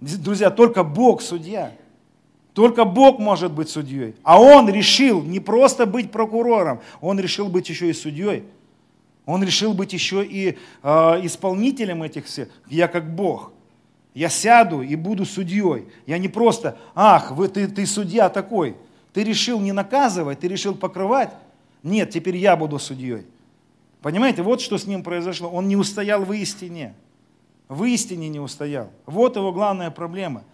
[0.00, 1.72] Друзья, только Бог судья.
[2.54, 4.14] Только Бог может быть судьей.
[4.22, 8.44] А он решил не просто быть прокурором, он решил быть еще и судьей.
[9.24, 12.48] Он решил быть еще и э, исполнителем этих всех.
[12.68, 13.52] Я как Бог.
[14.14, 15.88] Я сяду и буду судьей.
[16.06, 18.76] Я не просто, ах, вы, ты, ты судья такой.
[19.12, 21.32] Ты решил не наказывать, ты решил покрывать.
[21.82, 23.26] Нет, теперь я буду судьей.
[24.02, 25.48] Понимаете, вот что с ним произошло.
[25.48, 26.94] Он не устоял в истине.
[27.68, 28.90] В истине не устоял.
[29.06, 30.44] Вот его главная проблема.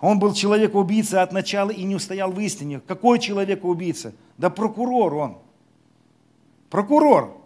[0.00, 2.80] Он был человек-убийца от начала и не устоял в истине.
[2.86, 4.12] Какой человек-убийца?
[4.36, 5.38] Да прокурор он.
[6.70, 7.36] Прокурор,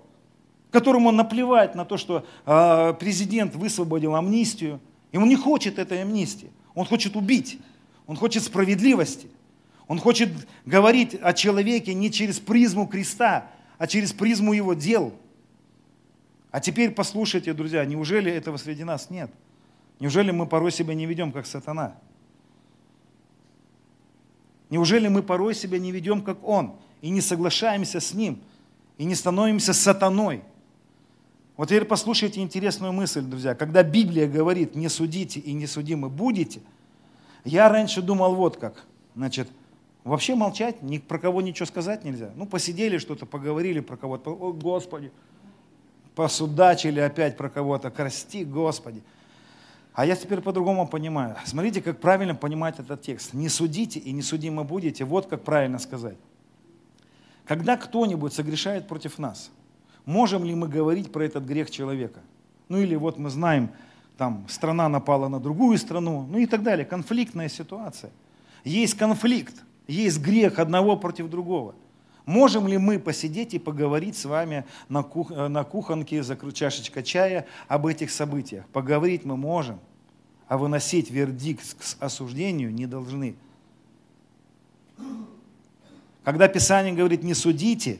[0.70, 4.80] которому наплевать на то, что э, президент высвободил амнистию.
[5.12, 6.50] Ему не хочет этой амнистии.
[6.74, 7.58] Он хочет убить.
[8.06, 9.28] Он хочет справедливости.
[9.86, 10.30] Он хочет
[10.64, 13.46] говорить о человеке не через призму креста,
[13.78, 15.12] а через призму его дел.
[16.50, 19.30] А теперь послушайте, друзья, неужели этого среди нас нет?
[20.00, 21.94] Неужели мы порой себя не ведем, как сатана?
[24.70, 28.40] Неужели мы порой себя не ведем, как он, и не соглашаемся с ним,
[28.98, 30.42] и не становимся сатаной?
[31.56, 33.54] Вот теперь послушайте интересную мысль, друзья.
[33.54, 36.60] Когда Библия говорит «не судите и не судимы будете»,
[37.44, 38.84] я раньше думал вот как.
[39.14, 39.48] Значит,
[40.04, 42.32] Вообще молчать, ни про кого ничего сказать нельзя.
[42.34, 44.30] Ну, посидели что-то, поговорили про кого-то.
[44.30, 45.12] О, Господи,
[46.16, 47.90] посудачили опять про кого-то.
[47.90, 49.02] Прости, Господи.
[49.94, 51.36] А я теперь по-другому понимаю.
[51.44, 53.32] Смотрите, как правильно понимать этот текст.
[53.32, 55.04] Не судите и не судимы будете.
[55.04, 56.16] Вот как правильно сказать.
[57.46, 59.50] Когда кто-нибудь согрешает против нас,
[60.04, 62.20] можем ли мы говорить про этот грех человека?
[62.68, 63.70] Ну или вот мы знаем,
[64.16, 66.84] там страна напала на другую страну, ну и так далее.
[66.84, 68.10] Конфликтная ситуация.
[68.64, 71.74] Есть конфликт есть грех одного против другого.
[72.24, 77.02] Можем ли мы посидеть и поговорить с вами на, кух, э, на кухонке за чашечкой
[77.02, 78.64] чая об этих событиях?
[78.68, 79.80] Поговорить мы можем,
[80.46, 83.34] а выносить вердикт к осуждению не должны.
[86.24, 87.98] Когда Писание говорит «не судите»,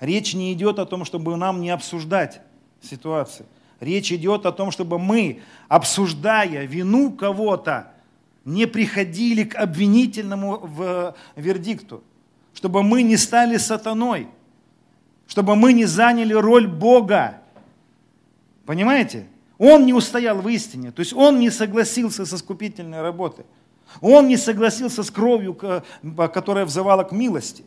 [0.00, 2.40] речь не идет о том, чтобы нам не обсуждать
[2.82, 3.46] ситуацию.
[3.80, 7.92] Речь идет о том, чтобы мы, обсуждая вину кого-то,
[8.44, 12.04] не приходили к обвинительному в вердикту,
[12.52, 14.28] чтобы мы не стали сатаной,
[15.26, 17.40] чтобы мы не заняли роль Бога.
[18.66, 19.26] Понимаете?
[19.58, 23.46] Он не устоял в истине, то есть он не согласился со скупительной работой.
[24.00, 25.58] Он не согласился с кровью,
[26.32, 27.64] которая взывала к милости.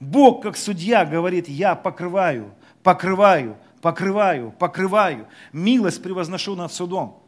[0.00, 5.26] Бог, как судья, говорит, я покрываю, покрываю, покрываю, покрываю.
[5.52, 7.22] Милость превозношу над судом.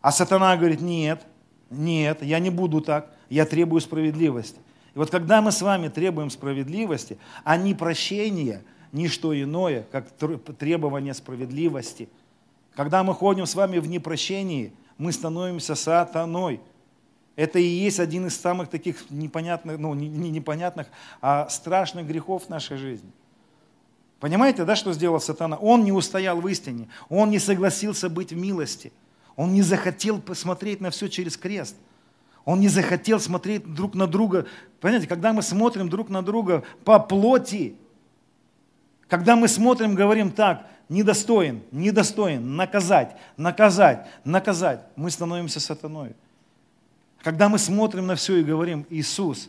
[0.00, 1.24] А сатана говорит, нет,
[1.70, 4.58] нет, я не буду так, я требую справедливости.
[4.94, 8.62] И вот когда мы с вами требуем справедливости, а не прощения,
[8.92, 10.10] ни что иное, как
[10.58, 12.08] требование справедливости,
[12.76, 16.60] когда мы ходим с вами в непрощении, мы становимся сатаной.
[17.36, 20.86] Это и есть один из самых таких непонятных, ну не непонятных,
[21.20, 23.10] а страшных грехов нашей жизни.
[24.20, 25.56] Понимаете, да, что сделал сатана?
[25.56, 28.92] Он не устоял в истине, он не согласился быть в милости,
[29.36, 31.76] он не захотел посмотреть на все через крест–
[32.44, 34.46] он не захотел смотреть друг на друга.
[34.80, 37.76] Понимаете, когда мы смотрим друг на друга по плоти,
[39.08, 46.14] когда мы смотрим, говорим так, недостоин, недостоин, наказать, наказать, наказать, мы становимся сатаной.
[47.24, 49.48] Когда мы смотрим на все и говорим, Иисус,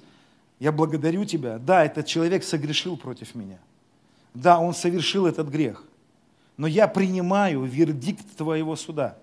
[0.60, 3.60] я благодарю Тебя, да, этот человек согрешил против меня,
[4.34, 5.84] да, он совершил этот грех,
[6.56, 9.18] но я принимаю вердикт Твоего суда.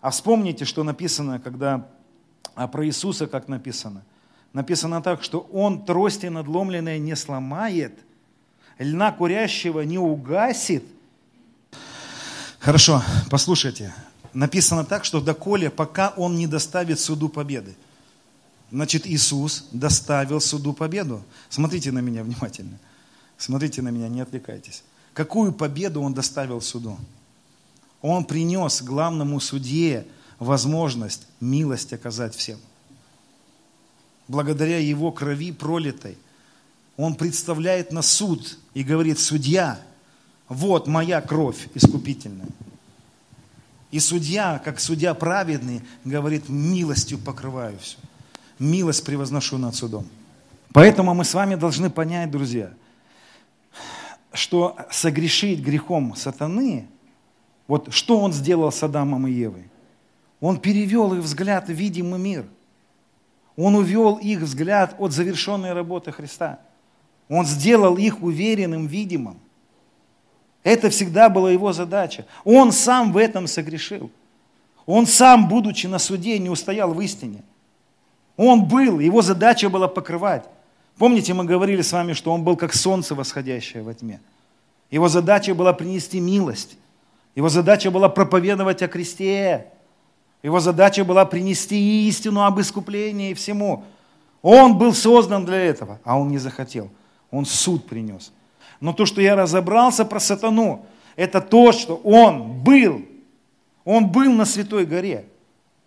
[0.00, 1.88] А вспомните, что написано, когда
[2.54, 4.04] а про Иисуса как написано?
[4.52, 7.98] Написано так, что Он трости надломленные не сломает,
[8.78, 10.84] льна курящего не угасит.
[12.60, 13.92] Хорошо, послушайте.
[14.34, 17.74] Написано так, что доколе, пока Он не доставит суду победы.
[18.72, 21.22] Значит, Иисус доставил суду победу.
[21.48, 22.78] Смотрите на меня внимательно.
[23.38, 24.82] Смотрите на меня, не отвлекайтесь.
[25.12, 26.98] Какую победу Он доставил суду?
[28.02, 30.06] Он принес главному судье
[30.40, 32.58] возможность милость оказать всем.
[34.26, 36.18] Благодаря Его крови пролитой,
[36.96, 39.80] Он представляет на суд и говорит, судья,
[40.48, 42.48] вот моя кровь искупительная.
[43.94, 47.96] И судья, как судья праведный, говорит, милостью покрываю все.
[48.58, 50.04] Милость превозношу над судом.
[50.72, 52.72] Поэтому мы с вами должны понять, друзья,
[54.32, 56.88] что согрешить грехом сатаны,
[57.68, 59.70] вот что он сделал с Адамом и Евой?
[60.40, 62.46] Он перевел их взгляд в видимый мир.
[63.54, 66.58] Он увел их взгляд от завершенной работы Христа.
[67.28, 69.38] Он сделал их уверенным, видимым.
[70.64, 72.26] Это всегда была его задача.
[72.42, 74.10] Он сам в этом согрешил.
[74.86, 77.42] Он сам, будучи на суде, не устоял в истине.
[78.36, 80.44] Он был, его задача была покрывать.
[80.98, 84.20] Помните, мы говорили с вами, что он был как солнце восходящее во тьме.
[84.90, 86.76] Его задача была принести милость.
[87.34, 89.66] Его задача была проповедовать о кресте.
[90.42, 93.84] Его задача была принести истину об искуплении и всему.
[94.40, 96.90] Он был создан для этого, а он не захотел.
[97.30, 98.32] Он суд принес.
[98.84, 100.84] Но то, что я разобрался про сатану,
[101.16, 103.02] это то, что он был.
[103.86, 105.24] Он был на Святой горе.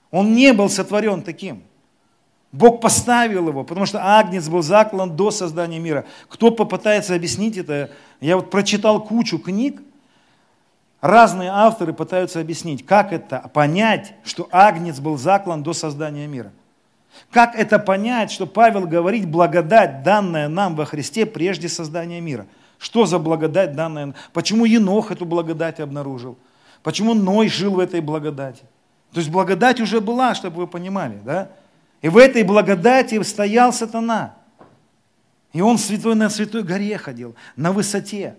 [0.09, 1.61] Он не был сотворен таким.
[2.51, 6.05] Бог поставил его, потому что Агнец был заклан до создания мира.
[6.27, 9.79] Кто попытается объяснить это, я вот прочитал кучу книг,
[10.99, 16.51] Разные авторы пытаются объяснить, как это понять, что Агнец был заклан до создания мира.
[17.29, 22.47] Как это понять, что Павел говорит благодать, данная нам во Христе прежде создания мира?
[22.77, 24.13] Что за благодать данная?
[24.33, 26.37] Почему Енох эту благодать обнаружил?
[26.83, 28.63] Почему Ной жил в этой благодати?
[29.11, 31.49] То есть благодать уже была, чтобы вы понимали, да?
[32.01, 34.35] И в этой благодати стоял сатана.
[35.53, 38.35] И он святой на святой горе ходил, на высоте.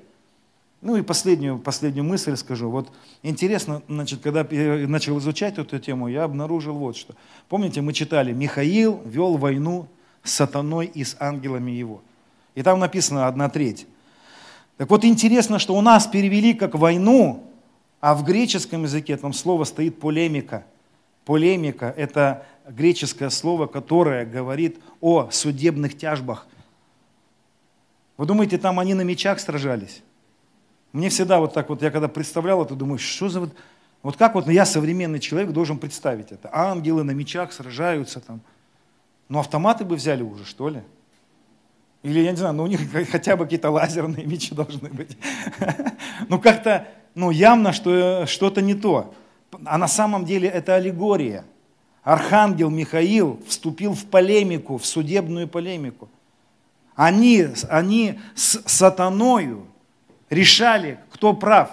[0.80, 2.70] Ну и последнюю, последнюю мысль скажу.
[2.70, 2.93] Вот
[3.24, 7.14] интересно, значит, когда я начал изучать эту тему, я обнаружил вот что.
[7.49, 9.89] Помните, мы читали, Михаил вел войну
[10.22, 12.01] с сатаной и с ангелами его.
[12.55, 13.89] И там написано одна треть.
[14.79, 17.45] Так вот интересно, что у нас перевели как войну,
[18.01, 20.64] а в греческом языке там слово стоит полемика.
[21.24, 26.47] Полемика– это греческое слово, которое говорит о судебных тяжбах.
[28.16, 30.03] Вы думаете, там они на мечах сражались?
[30.93, 33.55] Мне всегда вот так вот, я когда представлял это, думаю, что за вот,
[34.03, 36.51] вот как вот я, современный человек, должен представить это?
[36.53, 38.41] Ангелы на мечах сражаются там.
[39.29, 40.83] Ну, автоматы бы взяли уже, что ли?
[42.03, 42.80] Или, я не знаю, ну у них
[43.11, 45.16] хотя бы какие-то лазерные мечи должны быть.
[46.28, 49.14] Ну, как-то, ну, явно, что что-то не то.
[49.64, 51.44] А на самом деле это аллегория.
[52.03, 56.09] Архангел Михаил вступил в полемику, в судебную полемику.
[56.96, 59.66] Они, они с сатаною
[60.28, 61.70] решали, кто прав.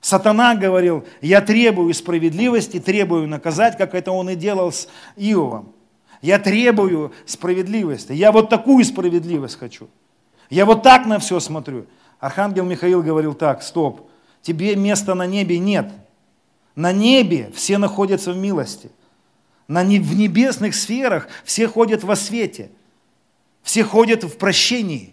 [0.00, 5.73] Сатана говорил, я требую справедливости, требую наказать, как это он и делал с Иовом.
[6.24, 8.12] Я требую справедливости.
[8.14, 9.90] Я вот такую справедливость хочу.
[10.48, 11.84] Я вот так на все смотрю.
[12.18, 14.08] Архангел Михаил говорил так, стоп,
[14.40, 15.92] тебе места на небе нет.
[16.76, 18.90] На небе все находятся в милости.
[19.68, 22.70] На, в небесных сферах все ходят во свете.
[23.62, 25.12] Все ходят в прощении.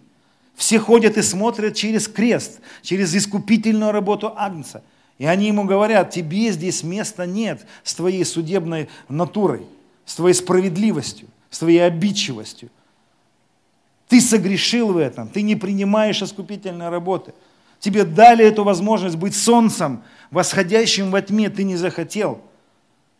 [0.54, 4.82] Все ходят и смотрят через крест, через искупительную работу Агнца.
[5.18, 9.66] И они ему говорят, тебе здесь места нет с твоей судебной натурой,
[10.04, 12.70] с твоей справедливостью, с твоей обидчивостью.
[14.08, 17.34] Ты согрешил в этом, ты не принимаешь искупительной работы.
[17.80, 22.40] Тебе дали эту возможность быть солнцем, восходящим во тьме, ты не захотел.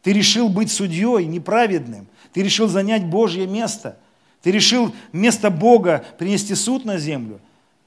[0.02, 2.06] Ты решил быть судьей неправедным.
[2.32, 3.96] Ты решил занять Божье место.
[4.42, 7.40] Ты решил вместо Бога принести суд на землю.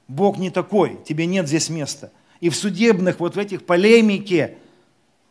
[0.08, 2.10] Бог не такой, тебе нет здесь места.
[2.40, 4.56] И в судебных, вот в этих полемике,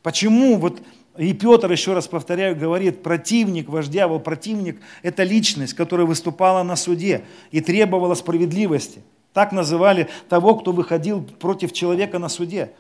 [0.04, 0.82] почему вот
[1.18, 6.76] и Петр, еще раз повторяю, говорит, противник вождя, вот противник– это личность, которая выступала на
[6.76, 9.02] суде и требовала справедливости.
[9.34, 12.72] Так называли того, кто выходил против человека на суде.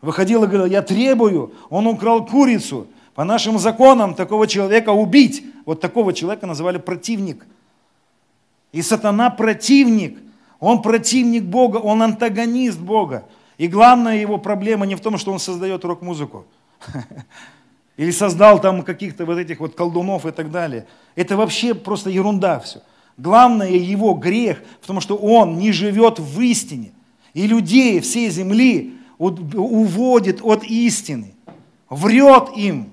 [0.00, 2.86] Выходил и говорил, я требую, он украл курицу.
[3.14, 5.44] По нашим законам такого человека убить.
[5.64, 7.46] Вот такого человека называли противник.
[8.72, 10.18] И сатана противник.
[10.58, 13.24] Он противник Бога, он антагонист Бога.
[13.56, 16.44] И главная его проблема не в том, что он создает рок-музыку.
[17.96, 20.86] Или создал там каких-то вот этих вот колдунов и так далее.
[21.14, 22.82] Это вообще просто ерунда все.
[23.16, 26.92] Главное его грех в том, что он не живет в истине.
[27.32, 31.34] И людей всей земли уводит от истины.
[31.88, 32.90] Врет им.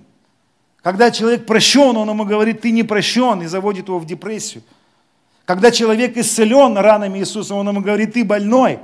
[0.83, 4.63] Когда человек прощен, он ему говорит, ты не прощен, и заводит его в депрессию.
[5.45, 8.79] Когда человек исцелен ранами Иисуса, он ему говорит, ты больной.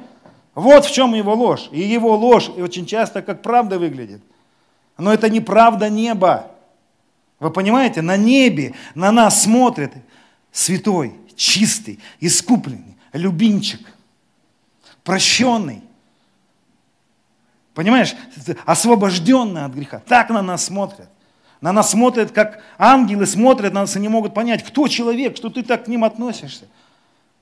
[0.55, 1.69] Вот в чем его ложь.
[1.71, 4.21] И его ложь очень часто как правда выглядит–
[4.97, 6.51] но это неправда неба.
[7.39, 9.93] Вы понимаете, на небе на нас смотрит
[10.51, 13.81] святой, чистый, искупленный, любимчик,
[15.03, 15.83] прощенный.
[17.73, 18.15] Понимаешь,
[18.65, 20.01] освобожденный от греха.
[20.07, 21.09] Так на нас смотрят.
[21.61, 25.49] На нас смотрят, как ангелы смотрят на нас и не могут понять, кто человек, что
[25.49, 26.65] ты так к ним относишься.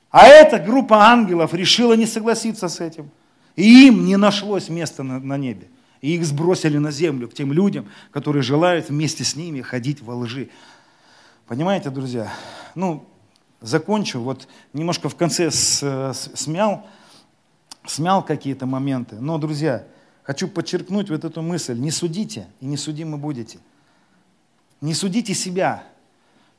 [0.10, 3.10] А эта группа ангелов решила не согласиться с этим.
[3.56, 5.68] И им не нашлось места на, на небе.
[6.06, 10.14] И их сбросили на землю к тем людям, которые желают вместе с ними ходить во
[10.14, 10.50] лжи.
[11.48, 12.32] Понимаете, друзья?
[12.76, 13.08] Ну,
[13.60, 14.20] закончу.
[14.22, 16.86] Вот немножко в конце смял,
[17.88, 19.16] смял какие-то моменты.
[19.16, 19.88] Но, друзья,
[20.22, 21.76] хочу подчеркнуть вот эту мысль.
[21.76, 23.58] Не судите и не судимы будете.
[24.82, 25.86] Не судите себя,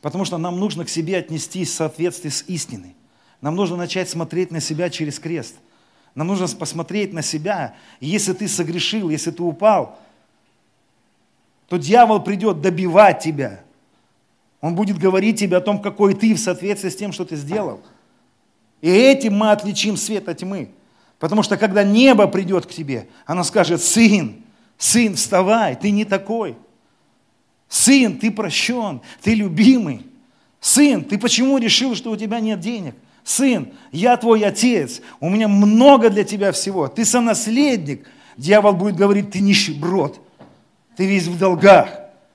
[0.01, 2.97] потому что нам нужно к себе отнестись в соответствии с истиной.
[3.41, 5.55] Нам нужно начать смотреть на себя через крест–
[6.17, 7.77] нам нужно посмотреть на себя.
[8.01, 9.99] Если ты согрешил, если ты упал,
[11.69, 13.61] то дьявол придет добивать тебя.
[14.63, 17.83] Он будет говорить тебе о том, какой ты в соответствии с тем, что ты сделал.
[18.81, 20.71] И этим мы отличим свет от тьмы.
[21.19, 24.43] Потому что когда небо придет к тебе, оно скажет, сын,
[24.79, 26.57] сын, вставай, ты не такой.
[27.69, 30.07] Сын, ты прощен, ты любимый.
[30.61, 32.95] Сын, ты почему решил, что у тебя нет денег?
[33.27, 38.07] Сын, я твой отец, у меня много для тебя всего, ты сонаследник.
[38.37, 40.21] Дьявол будет говорить, ты нищеброд,
[40.97, 41.89] ты весь в долгах.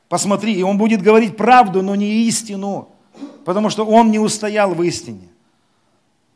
[0.09, 2.89] Посмотри, и он будет говорить правду, но не истину,
[3.45, 5.29] потому что он не устоял в истине.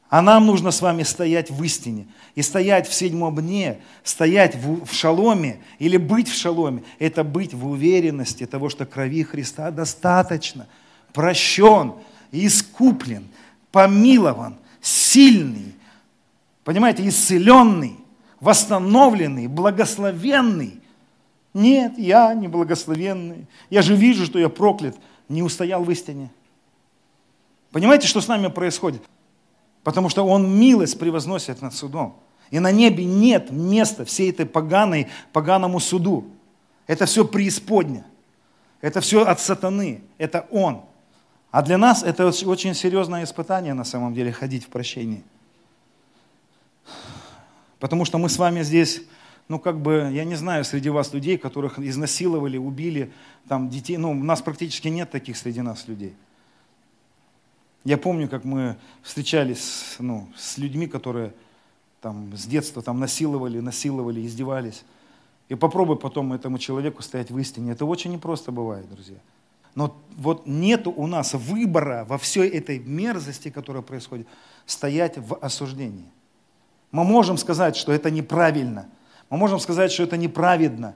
[0.10, 2.08] А нам нужно с вами стоять в истине.
[2.36, 7.54] И стоять в седьмом дне, стоять в, в шаломе или быть в шаломе, это быть
[7.54, 10.68] в уверенности того, что крови Христа достаточно,
[11.12, 11.96] прощен,
[12.32, 13.28] искуплен,
[13.76, 15.76] помилован, сильный,
[16.64, 17.98] понимаете, исцеленный,
[18.40, 20.80] восстановленный, благословенный.
[21.54, 23.48] Нет, я не благословенный.
[23.70, 24.96] Я же вижу, что я проклят,
[25.28, 26.32] не устоял в истине.
[27.74, 29.02] Понимаете, что с нами происходит?
[29.84, 32.16] Потому что Он милость превозносит над судом.
[32.52, 36.24] И на небе нет места всей этой поганой, поганому суду.
[36.88, 38.06] Это все преисподня.
[38.80, 40.02] Это все от сатаны.
[40.18, 40.86] Это Он.
[41.56, 45.24] А для нас это очень серьезное испытание на самом деле, ходить в прощении.
[47.80, 49.04] Потому что мы с вами здесь,
[49.48, 53.10] ну как бы, я не знаю, среди вас людей, которых изнасиловали, убили,
[53.48, 56.14] там детей, ну у нас практически нет таких среди нас людей.
[57.86, 61.34] Я помню, как мы встречались ну, с людьми, которые
[62.02, 64.84] там, с детства там, насиловали, насиловали, издевались.
[65.48, 67.72] И попробуй потом этому человеку стоять в истине.
[67.72, 69.20] Это очень непросто бывает, друзья.
[69.76, 74.28] Но вот нет у нас выбора во всей этой мерзости, которая происходит,
[74.66, 76.10] стоять в осуждении.
[76.92, 78.88] Мы можем сказать, что это неправильно.
[79.30, 80.96] Мы можем сказать, что это неправедно.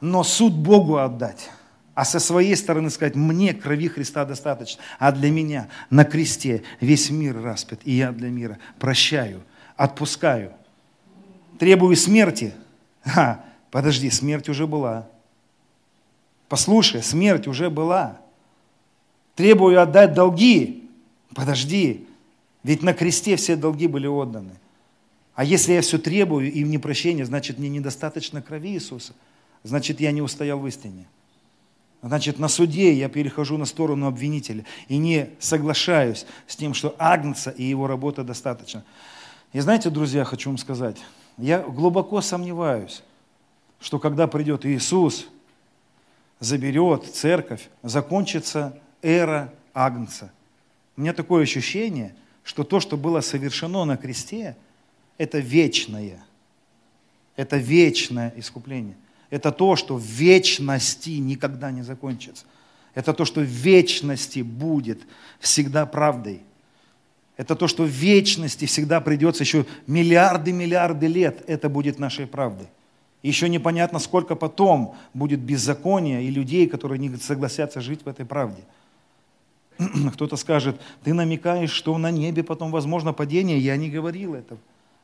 [0.00, 1.50] Но суд Богу отдать.
[1.94, 7.10] А со своей стороны сказать, мне крови Христа достаточно, а для меня на кресте весь
[7.10, 9.42] мир распят, и я для мира прощаю,
[9.76, 10.52] отпускаю.
[11.58, 12.54] Требую смерти.
[13.04, 15.06] Ха, подожди, смерть уже была.
[16.52, 18.18] Послушай, смерть уже была.
[19.36, 20.86] Требую отдать долги.
[21.34, 22.06] Подожди,
[22.62, 24.50] ведь на кресте все долги были отданы.
[25.34, 29.14] А если я все требую и не прощения, значит мне недостаточно крови Иисуса.
[29.62, 31.06] Значит, я не устоял в истине.
[32.02, 37.48] Значит, на суде я перехожу на сторону обвинителя и не соглашаюсь с тем, что Агнца
[37.48, 38.84] и его работа достаточно.
[39.54, 40.98] И знаете, друзья, хочу вам сказать,
[41.38, 43.02] я глубоко сомневаюсь,
[43.80, 45.28] что когда придет Иисус,
[46.42, 50.32] заберет церковь, закончится эра Агнца.
[50.96, 54.56] У меня такое ощущение, что то, что было совершено на кресте,
[55.18, 56.22] это вечное.
[57.36, 58.96] Это вечное искупление.
[59.30, 62.44] Это то, что в вечности никогда не закончится.
[62.94, 65.00] Это то, что в вечности будет
[65.38, 66.42] всегда правдой.
[67.36, 72.66] Это то, что в вечности всегда придется еще миллиарды-миллиарды лет, это будет нашей правдой.
[73.22, 78.62] Еще непонятно, сколько потом будет беззакония и людей, которые не согласятся жить в этой правде.
[80.12, 83.58] Кто-то скажет, ты намекаешь, что на небе потом возможно падение.
[83.58, 84.58] Я не говорил этого.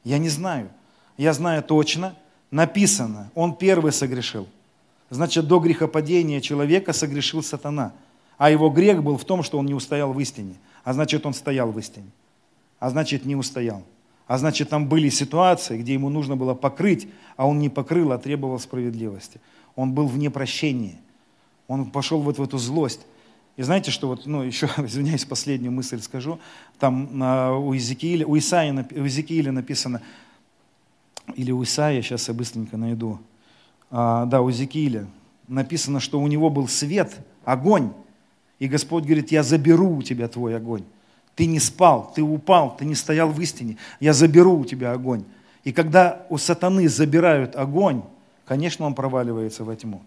[0.05, 0.69] Я не знаю.
[1.17, 2.15] Я знаю точно,
[2.51, 4.49] написано, он первый согрешил.
[5.11, 7.93] Значит, до грехопадения человека согрешил сатана.
[8.37, 10.55] А его грех был в том, что он не устоял в истине.
[10.85, 12.11] А значит, он стоял в истине.
[12.79, 13.83] А значит, не устоял.
[14.29, 18.19] А значит, там были ситуации, где ему нужно было покрыть, а он не покрыл, а
[18.19, 19.41] требовал справедливости.
[19.75, 20.99] Он был в непрощении.
[21.67, 23.01] Он пошел вот в эту злость.
[23.57, 26.39] И знаете, что вот, ну, еще, извиняюсь, последнюю мысль скажу.
[26.79, 30.03] Там а, у, Иезекииля, у, Исаия, у Иезекииля написано,
[31.35, 33.19] или у Исаия, сейчас я быстренько найду,
[33.91, 35.07] а, да, у Иезекииля
[35.49, 37.95] написано, что у него был свет, огонь,
[38.59, 40.85] и Господь говорит, я заберу у тебя твой огонь.
[41.39, 43.77] Ты не спал, ты упал, ты не стоял в истине.
[44.01, 45.25] Я заберу у тебя огонь.
[45.63, 48.03] И когда у сатаны забирают огонь,
[48.45, 50.03] конечно, он проваливается во тьму.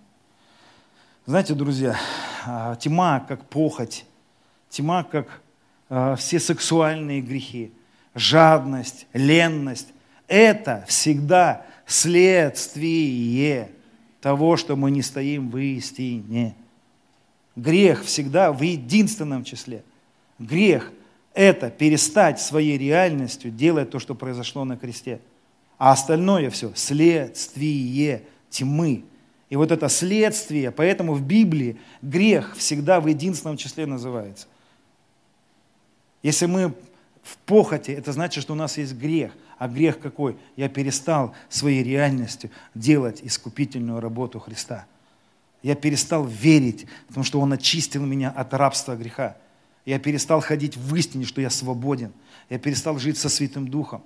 [1.26, 1.96] Знаете, друзья,
[2.46, 4.06] а, тьма как похоть,
[4.70, 5.42] тьма как
[5.88, 7.72] а, все сексуальные грехи,
[8.14, 9.88] жадность, ленность,
[10.28, 13.72] это всегда следствие
[14.20, 16.56] того, что мы не стоим в истине.
[17.56, 19.86] Грех всегда в единственном числе.
[20.38, 20.92] Грех–
[21.34, 25.22] это перестать своей реальностью делать то, что произошло на кресте.
[25.78, 29.06] А остальное все– следствие тьмы.
[29.50, 34.48] И вот это следствие, поэтому в Библии грех всегда в единственном числе называется.
[36.24, 36.74] Если мы
[37.24, 39.34] в похоти, это значит, что у нас есть грех.
[39.58, 40.38] А грех какой?
[40.56, 44.86] Я перестал своей реальностью делать искупительную работу Христа.
[45.62, 49.38] Я перестал верить, потому что Он очистил меня от рабства греха.
[49.86, 52.14] Я перестал ходить в истине, что я свободен.
[52.50, 54.04] Я перестал жить со Святым Духом.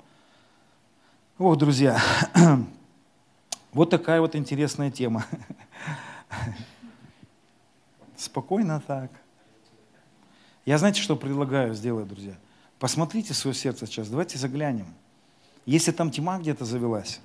[1.38, 2.02] Ох, друзья,
[3.74, 5.26] вот такая вот интересная тема.
[8.16, 9.12] Спокойно так.
[10.66, 12.36] Я знаете, что предлагаю сделать, друзья?
[12.80, 14.88] Посмотрите свое сердце сейчас, давайте заглянем.
[15.66, 17.20] Если там тьма где-то завелась,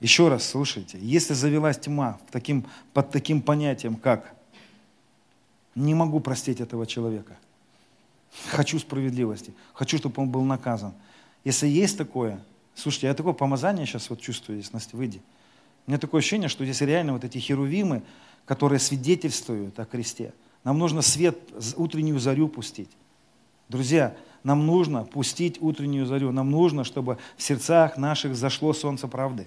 [0.00, 4.34] еще раз слушайте, если завелась тьма таким, под таким понятием, как
[5.74, 7.36] «не могу простить этого человека»,
[8.48, 10.94] «хочу справедливости», «хочу, чтобы он был наказан»,
[11.44, 12.42] если есть такое,
[12.74, 15.22] слушайте, я такое помазание сейчас вот чувствую здесь, Настя, выйди.
[15.86, 18.02] У меня такое ощущение, что здесь реально вот эти херувимы,
[18.44, 20.32] которые свидетельствуют о кресте.
[20.64, 21.38] Нам нужно свет,
[21.76, 22.90] утреннюю зарю пустить.
[23.68, 26.32] Друзья, нам нужно пустить утреннюю зарю.
[26.32, 29.46] Нам нужно, чтобы в сердцах наших зашло солнце правды.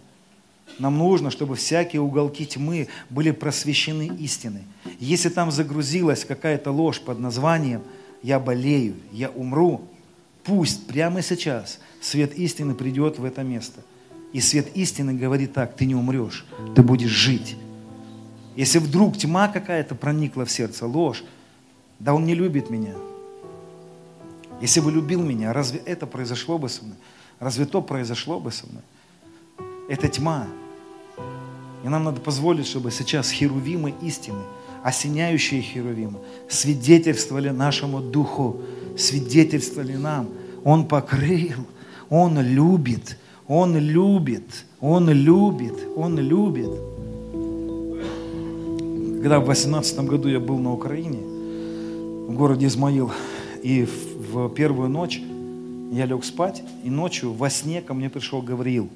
[0.80, 4.64] Нам нужно, чтобы всякие уголки тьмы были просвещены истиной.
[4.99, 7.84] Если там загрузилась какая-то ложь под названием
[8.23, 9.81] «я болею», «я умру»,
[10.44, 13.81] пусть прямо сейчас свет истины придет в это место.
[14.34, 16.45] И свет истины говорит так, ты не умрешь,
[16.76, 17.56] ты будешь жить.
[18.56, 21.23] Если вдруг тьма какая-то проникла в сердце, ложь,
[21.99, 22.94] да он не любит меня,
[24.61, 26.98] если бы любил меня, разве это произошло бы со мной?
[27.40, 28.84] Разве то произошло бы со мной?
[29.88, 30.47] Это тьма.
[31.84, 34.39] И нам надо позволить, чтобы сейчас херувимы истины,
[34.84, 36.19] осеняющие херувимы,
[36.49, 38.61] свидетельствовали нашему духу,
[38.97, 40.30] свидетельствовали нам.
[40.64, 41.65] Он покрыл,
[42.10, 46.72] Он любит, Он любит, Он любит, Он любит.
[49.22, 51.19] Когда в 18 году я был на Украине,
[52.27, 53.11] в городе Измаил,
[53.61, 55.22] и в первую ночь
[55.91, 58.89] я лег спать, и ночью во сне ко мне пришел Гавриил,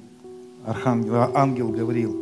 [0.66, 2.16] архангел, ангел Гавриил.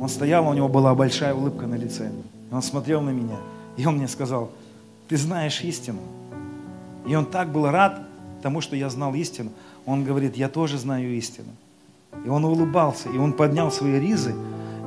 [0.00, 2.10] Он стоял, у него была большая улыбка на лице.
[2.50, 3.36] Он смотрел на меня,
[3.76, 4.50] и он мне сказал,
[5.08, 6.00] ты знаешь истину.
[7.06, 8.00] И он так был рад
[8.42, 9.50] тому, что я знал истину.
[9.86, 11.48] Он говорит, я тоже знаю истину.
[12.24, 14.34] И он улыбался, и он поднял свои ризы,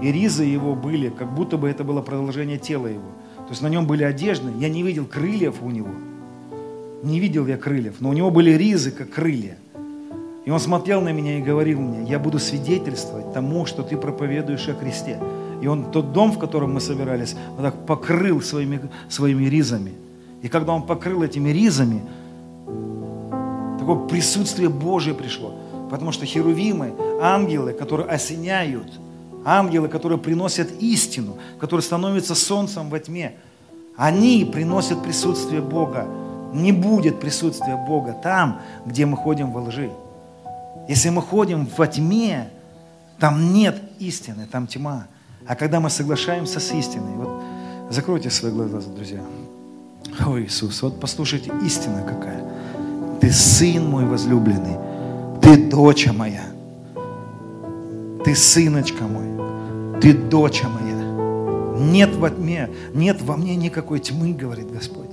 [0.02, 3.10] и ризы его были, как будто бы это было продолжение тела его.
[3.38, 5.90] То есть на нем были одежды, я не видел крыльев у него–
[7.06, 9.58] не видел я крыльев, но у него были ризы, как крылья.
[10.46, 14.68] И он смотрел на меня и говорил мне, я буду свидетельствовать тому, что ты проповедуешь
[14.70, 15.20] о кресте.
[15.60, 19.94] И он тот дом, в котором мы собирались, вот так покрыл своими, своими ризами.
[20.44, 22.02] И когда он покрыл этими ризами,
[23.80, 25.56] такое присутствие Божие пришло.
[25.90, 29.00] Потому что херувимы, ангелы, которые осеняют,
[29.44, 33.34] ангелы, которые приносят истину, которые становятся солнцем во тьме,
[33.98, 36.06] они приносят присутствие Бога.
[36.54, 39.90] Не будет присутствия Бога там, где мы ходим во лжи.
[40.88, 42.50] Если мы ходим во тьме,
[43.20, 45.08] там нет истины, там тьма.
[45.48, 47.42] А когда мы соглашаемся с истиной, вот
[47.90, 49.22] закройте свои глаза, друзья.
[50.26, 52.44] О, Иисус, вот послушайте, истина какая.
[53.20, 54.78] Ты сын мой возлюбленный,
[55.42, 56.46] ты доча моя,
[58.24, 60.96] ты сыночка мой, ты доча моя.
[61.78, 65.10] Нет во тьме, нет во мне никакой тьмы, говорит Господь.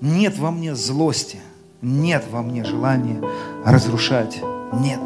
[0.00, 1.38] Нет во мне злости,
[1.84, 3.20] нет во мне желания
[3.64, 4.40] разрушать.
[4.80, 5.00] Нет.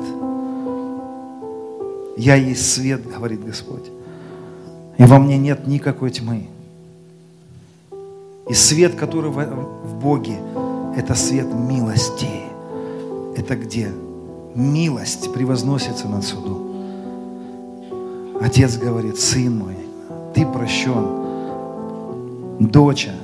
[2.16, 3.90] Я есть свет, говорит Господь.
[4.96, 6.46] И во мне нет никакой тьмы.
[8.48, 10.38] И свет, который в Боге,
[10.96, 12.30] это свет милости.
[13.36, 13.92] Это где
[14.54, 16.68] милость превозносится над судом.
[18.40, 19.76] Отец говорит, сын мой,
[20.34, 21.06] ты прощен.
[22.58, 23.14] Доча,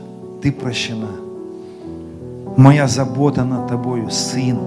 [0.42, 1.23] ты прощена.
[2.56, 4.58] Моя забота над тобою, сын.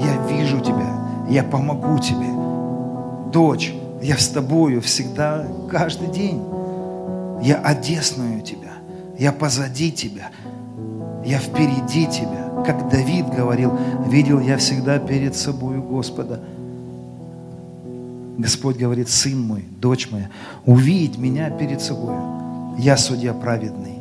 [0.00, 2.28] Я вижу тебя, я помогу тебе.
[3.32, 6.42] Дочь, я с тобою всегда, каждый день.
[7.42, 8.72] Я одесную тебя,
[9.16, 10.30] я позади тебя,
[11.24, 12.48] я впереди тебя.
[12.66, 13.72] Как Давид говорил,
[14.08, 16.40] видел я всегда перед собою Господа.
[18.38, 20.30] Господь говорит, сын мой, дочь моя,
[20.66, 22.14] увидеть меня перед собой.
[22.78, 23.97] Я судья праведный.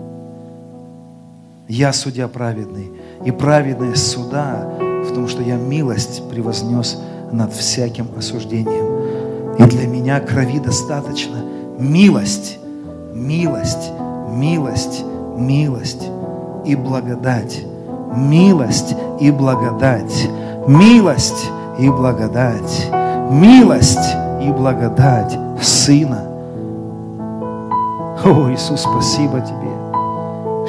[1.68, 2.92] Я судья праведный.
[3.26, 6.98] И праведность суда в том, что я милость превознес
[7.32, 9.56] над всяким осуждением.
[9.60, 11.44] И для меня крови достаточно.
[11.78, 12.58] Милость,
[13.14, 13.92] милость,
[14.30, 15.04] милость,
[15.36, 16.04] милость
[16.66, 17.66] и благодать.
[18.16, 20.30] Милость и благодать.
[20.68, 21.50] Милость
[21.80, 22.90] и благодать.
[23.30, 26.24] Милость и благодать Сына.
[28.24, 29.77] О, Иисус, спасибо Тебе,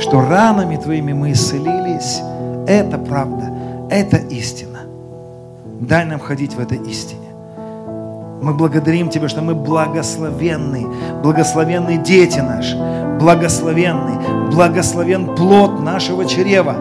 [0.08, 2.22] что ранами Твоими мы исцелились.
[2.66, 3.52] Это правда,
[3.90, 4.78] это истина.
[5.80, 7.28] Дай нам ходить в этой истине.
[8.40, 10.86] Мы благодарим Тебя, что мы благословенны,
[11.22, 12.76] благословенны дети наши,
[13.20, 16.74] благословенны, благословен плод нашего чрева,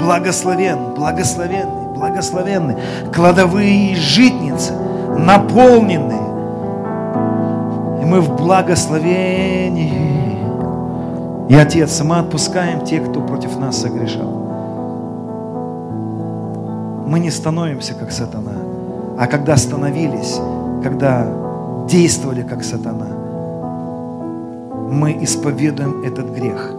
[0.00, 2.76] благословен, благословенный, благословенный,
[3.12, 4.74] кладовые житницы,
[5.18, 6.20] наполненные.
[8.00, 9.99] И мы в благословении.
[11.50, 14.46] И, Отец, мы отпускаем тех, кто против нас согрешал.
[17.08, 18.54] Мы не становимся, как сатана,
[19.18, 20.38] а когда становились,
[20.80, 21.26] когда
[21.88, 23.08] действовали, как сатана,
[24.92, 26.72] мы исповедуем этот грех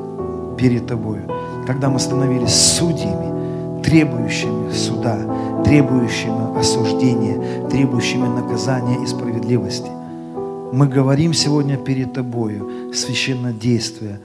[0.57, 1.23] перед Тобою.
[1.67, 5.17] Когда мы становились судьями, требующими суда,
[5.65, 9.91] требующими осуждения, требующими наказания и справедливости.
[10.71, 14.21] Мы говорим сегодня перед Тобою, священное действие.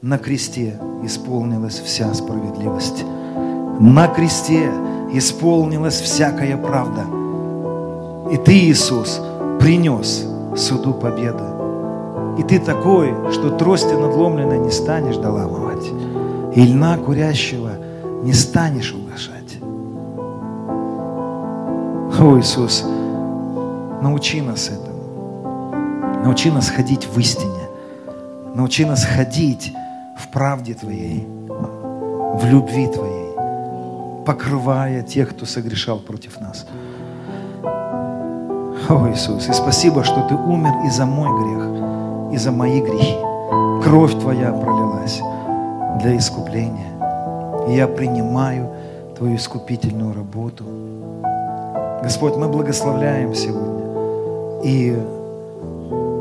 [0.00, 3.04] На кресте исполнилась вся справедливость.
[3.80, 4.70] На кресте
[5.12, 7.02] исполнилась всякая правда.
[8.32, 9.20] И Ты, Иисус,
[9.58, 10.24] принес
[10.56, 11.42] суду победу.
[12.38, 15.90] И Ты такой, что трости надломленной не станешь доламывать,
[16.54, 17.72] и льна курящего
[18.22, 19.58] не станешь угошать.
[22.20, 22.84] О, Иисус,
[24.00, 26.22] научи нас этому.
[26.22, 27.66] Научи нас ходить в истине.
[28.54, 29.72] Научи нас ходить
[30.18, 31.26] в правде Твоей,
[32.34, 33.34] в любви Твоей,
[34.26, 36.66] покрывая тех, кто согрешал против нас.
[38.88, 43.16] О, Иисус, и спасибо, что Ты умер и за мой грех, и за мои грехи.
[43.82, 45.20] Кровь Твоя пролилась
[46.00, 46.92] для искупления.
[47.68, 48.70] И я принимаю
[49.16, 50.64] Твою искупительную работу.
[52.02, 53.78] Господь, мы благословляем сегодня
[54.64, 54.96] и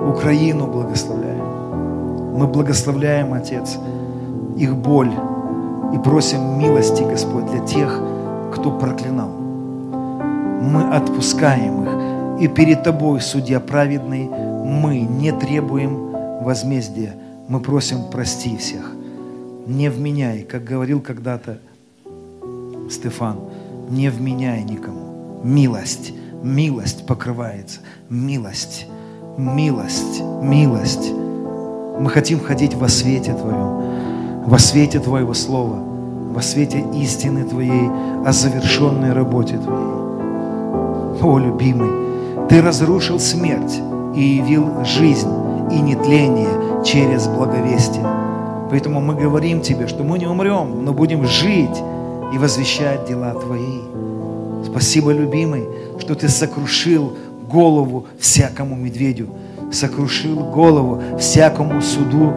[0.07, 1.46] Украину благословляем.
[2.37, 3.77] Мы благословляем, Отец,
[4.57, 5.11] их боль
[5.93, 8.01] и просим милости, Господь, для тех,
[8.53, 9.29] кто проклинал.
[9.29, 12.41] Мы отпускаем их.
[12.43, 16.11] И перед Тобой, Судья праведный, мы не требуем
[16.43, 17.15] возмездия.
[17.47, 18.93] Мы просим прости всех.
[19.65, 21.57] Не вменяй, как говорил когда-то
[22.89, 23.39] Стефан,
[23.89, 25.07] не вменяй никому
[25.43, 28.87] милость, милость покрывается, милость,
[29.37, 31.13] милость, милость.
[31.99, 35.77] Мы хотим ходить во свете Твоем, во свете Твоего Слова,
[36.31, 37.89] во свете истины Твоей,
[38.25, 41.21] о завершенной работе Твоей.
[41.21, 41.89] О, любимый,
[42.49, 43.81] Ты разрушил смерть
[44.15, 45.29] и явил жизнь
[45.71, 48.05] и нетление через благовестие.
[48.69, 51.81] Поэтому мы говорим Тебе, что мы не умрем, но будем жить
[52.33, 53.81] и возвещать дела Твои.
[54.65, 55.65] Спасибо, любимый,
[55.99, 57.13] что Ты сокрушил
[57.49, 59.29] голову всякому медведю,
[59.71, 62.33] сокрушил голову всякому суду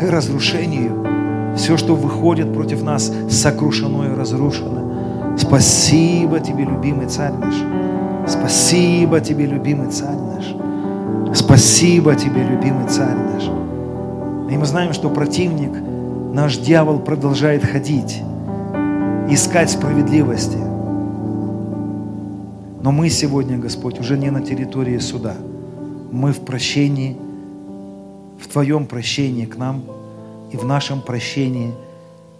[0.00, 1.54] и разрушению.
[1.56, 5.36] Все, что выходит против нас, сокрушено и разрушено.
[5.36, 7.54] Спасибо Тебе, любимый царь наш.
[8.26, 11.36] Спасибо Тебе, любимый царь наш.
[11.36, 13.44] Спасибо Тебе, любимый царь наш.
[14.52, 15.72] И мы знаем, что противник,
[16.32, 18.22] наш дьявол, продолжает ходить,
[19.28, 20.58] искать справедливости.
[22.82, 25.34] Но мы сегодня, Господь, уже не на территории суда.
[26.12, 27.16] Мы в прощении,
[28.40, 29.84] в Твоем прощении к нам
[30.52, 31.72] и в нашем прощении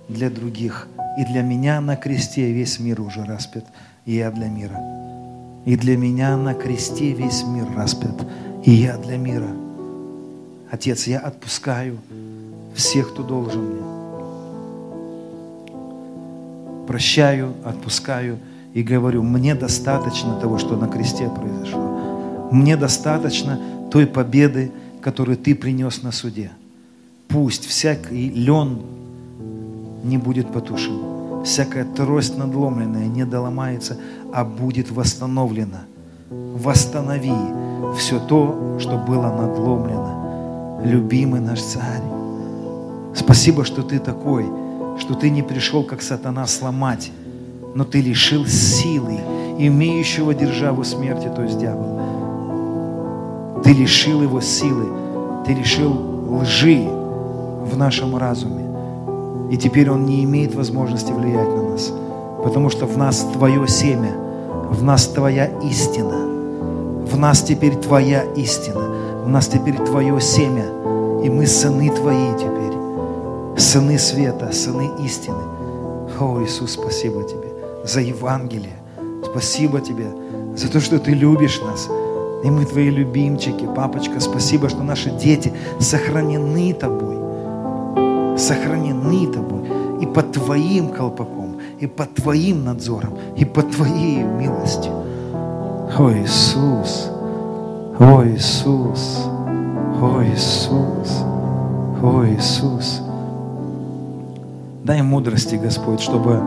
[0.09, 0.89] для других.
[1.19, 3.65] И для меня на кресте весь мир уже распят,
[4.05, 4.81] и я для мира.
[5.65, 8.27] И для меня на кресте весь мир распят,
[8.65, 9.51] и я для мира.
[10.71, 11.99] Отец, я отпускаю
[12.75, 13.83] всех, кто должен мне.
[16.87, 18.39] Прощаю, отпускаю
[18.73, 22.10] и говорю, мне достаточно того, что на кресте произошло.
[22.51, 23.59] Мне достаточно
[23.91, 26.51] той победы, которую ты принес на суде.
[27.29, 28.81] Пусть всякий лен
[30.03, 33.97] не будет потушен, всякая трость надломленная не доломается,
[34.33, 35.85] а будет восстановлена.
[36.31, 37.33] Восстанови
[37.97, 40.81] все то, что было надломлено.
[40.85, 42.03] Любимый наш царь,
[43.15, 44.47] спасибо, что ты такой,
[44.99, 47.13] что ты не пришел, как сатана, сломать,
[47.75, 49.19] но ты лишил силы,
[49.59, 52.10] имеющего державу смерти, то есть дьявола.
[53.63, 54.87] Ты лишил его силы,
[55.47, 55.93] ты лишил
[56.29, 56.89] лжи
[57.65, 58.65] в нашем разуме.
[59.51, 61.93] И теперь он не имеет возможности влиять на нас,
[62.45, 64.13] потому что в нас твое семя,
[64.71, 66.27] в нас твоя истина,
[67.05, 70.65] в нас теперь твоя истина, в нас теперь твое семя,
[71.25, 75.43] и мы сыны твои теперь, сыны света, сыны истины.
[76.21, 77.49] О, Иисус, спасибо тебе
[77.85, 78.77] за Евангелие.
[79.25, 80.07] Спасибо тебе
[80.57, 81.89] за то, что ты любишь нас.
[82.43, 87.17] И мы твои любимчики, папочка, спасибо, что наши дети сохранены тобой.
[88.39, 89.61] Сохранены тобой.
[90.01, 94.93] И под твоим колпаком, и под твоим надзором, и под твоей милостью.
[95.99, 97.11] О Иисус,
[97.99, 99.27] о Иисус,
[100.01, 101.25] о Иисус,
[102.03, 103.03] о Иисус.
[104.83, 106.41] Дай мудрости, Господь, чтобы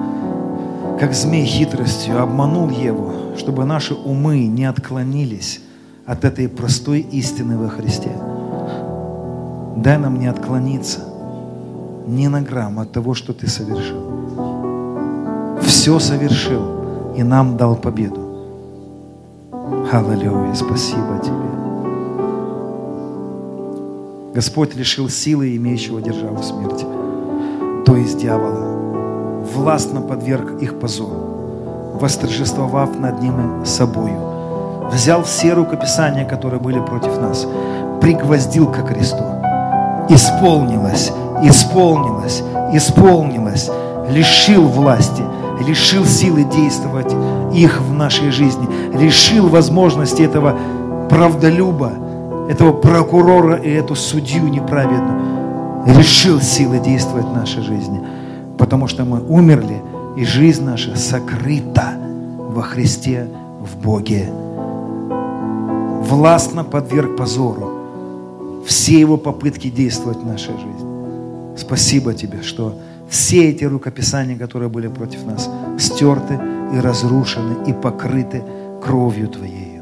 [1.00, 5.62] как змей хитростью обманул Еву, чтобы наши умы не отклонились
[6.06, 8.12] от этой простой истины во Христе.
[9.78, 11.00] Дай нам не отклониться
[12.08, 14.02] ни на грамм от того, что Ты совершил.
[15.62, 18.20] Все совершил и нам дал победу.
[19.92, 21.54] Аллилуйя, спасибо Тебе.
[24.34, 26.86] Господь лишил силы, имеющего державу смерти,
[27.86, 34.33] то есть дьявола, властно подверг их позору, восторжествовав над ними собою.
[34.94, 37.48] Взял все рукописания, которые были против нас,
[38.00, 39.24] пригвоздил ко кресту.
[40.08, 41.12] Исполнилось,
[41.42, 42.44] исполнилось,
[42.74, 43.72] исполнилось,
[44.10, 45.24] лишил власти,
[45.66, 47.12] лишил силы действовать
[47.56, 50.56] их в нашей жизни, лишил возможности этого
[51.10, 51.92] правдолюба,
[52.50, 58.00] этого прокурора и эту судью неправедную, лишил силы действовать в нашей жизни,
[58.60, 59.82] потому что мы умерли,
[60.18, 61.96] и жизнь наша сокрыта
[62.38, 63.28] во Христе,
[63.60, 64.30] в Боге.
[66.14, 71.58] Властно подверг позору все его попытки действовать в нашей жизни.
[71.58, 72.78] Спасибо тебе, что
[73.10, 75.50] все эти рукописания, которые были против нас,
[75.80, 76.40] стерты
[76.72, 78.44] и разрушены и покрыты
[78.80, 79.73] кровью Твоей.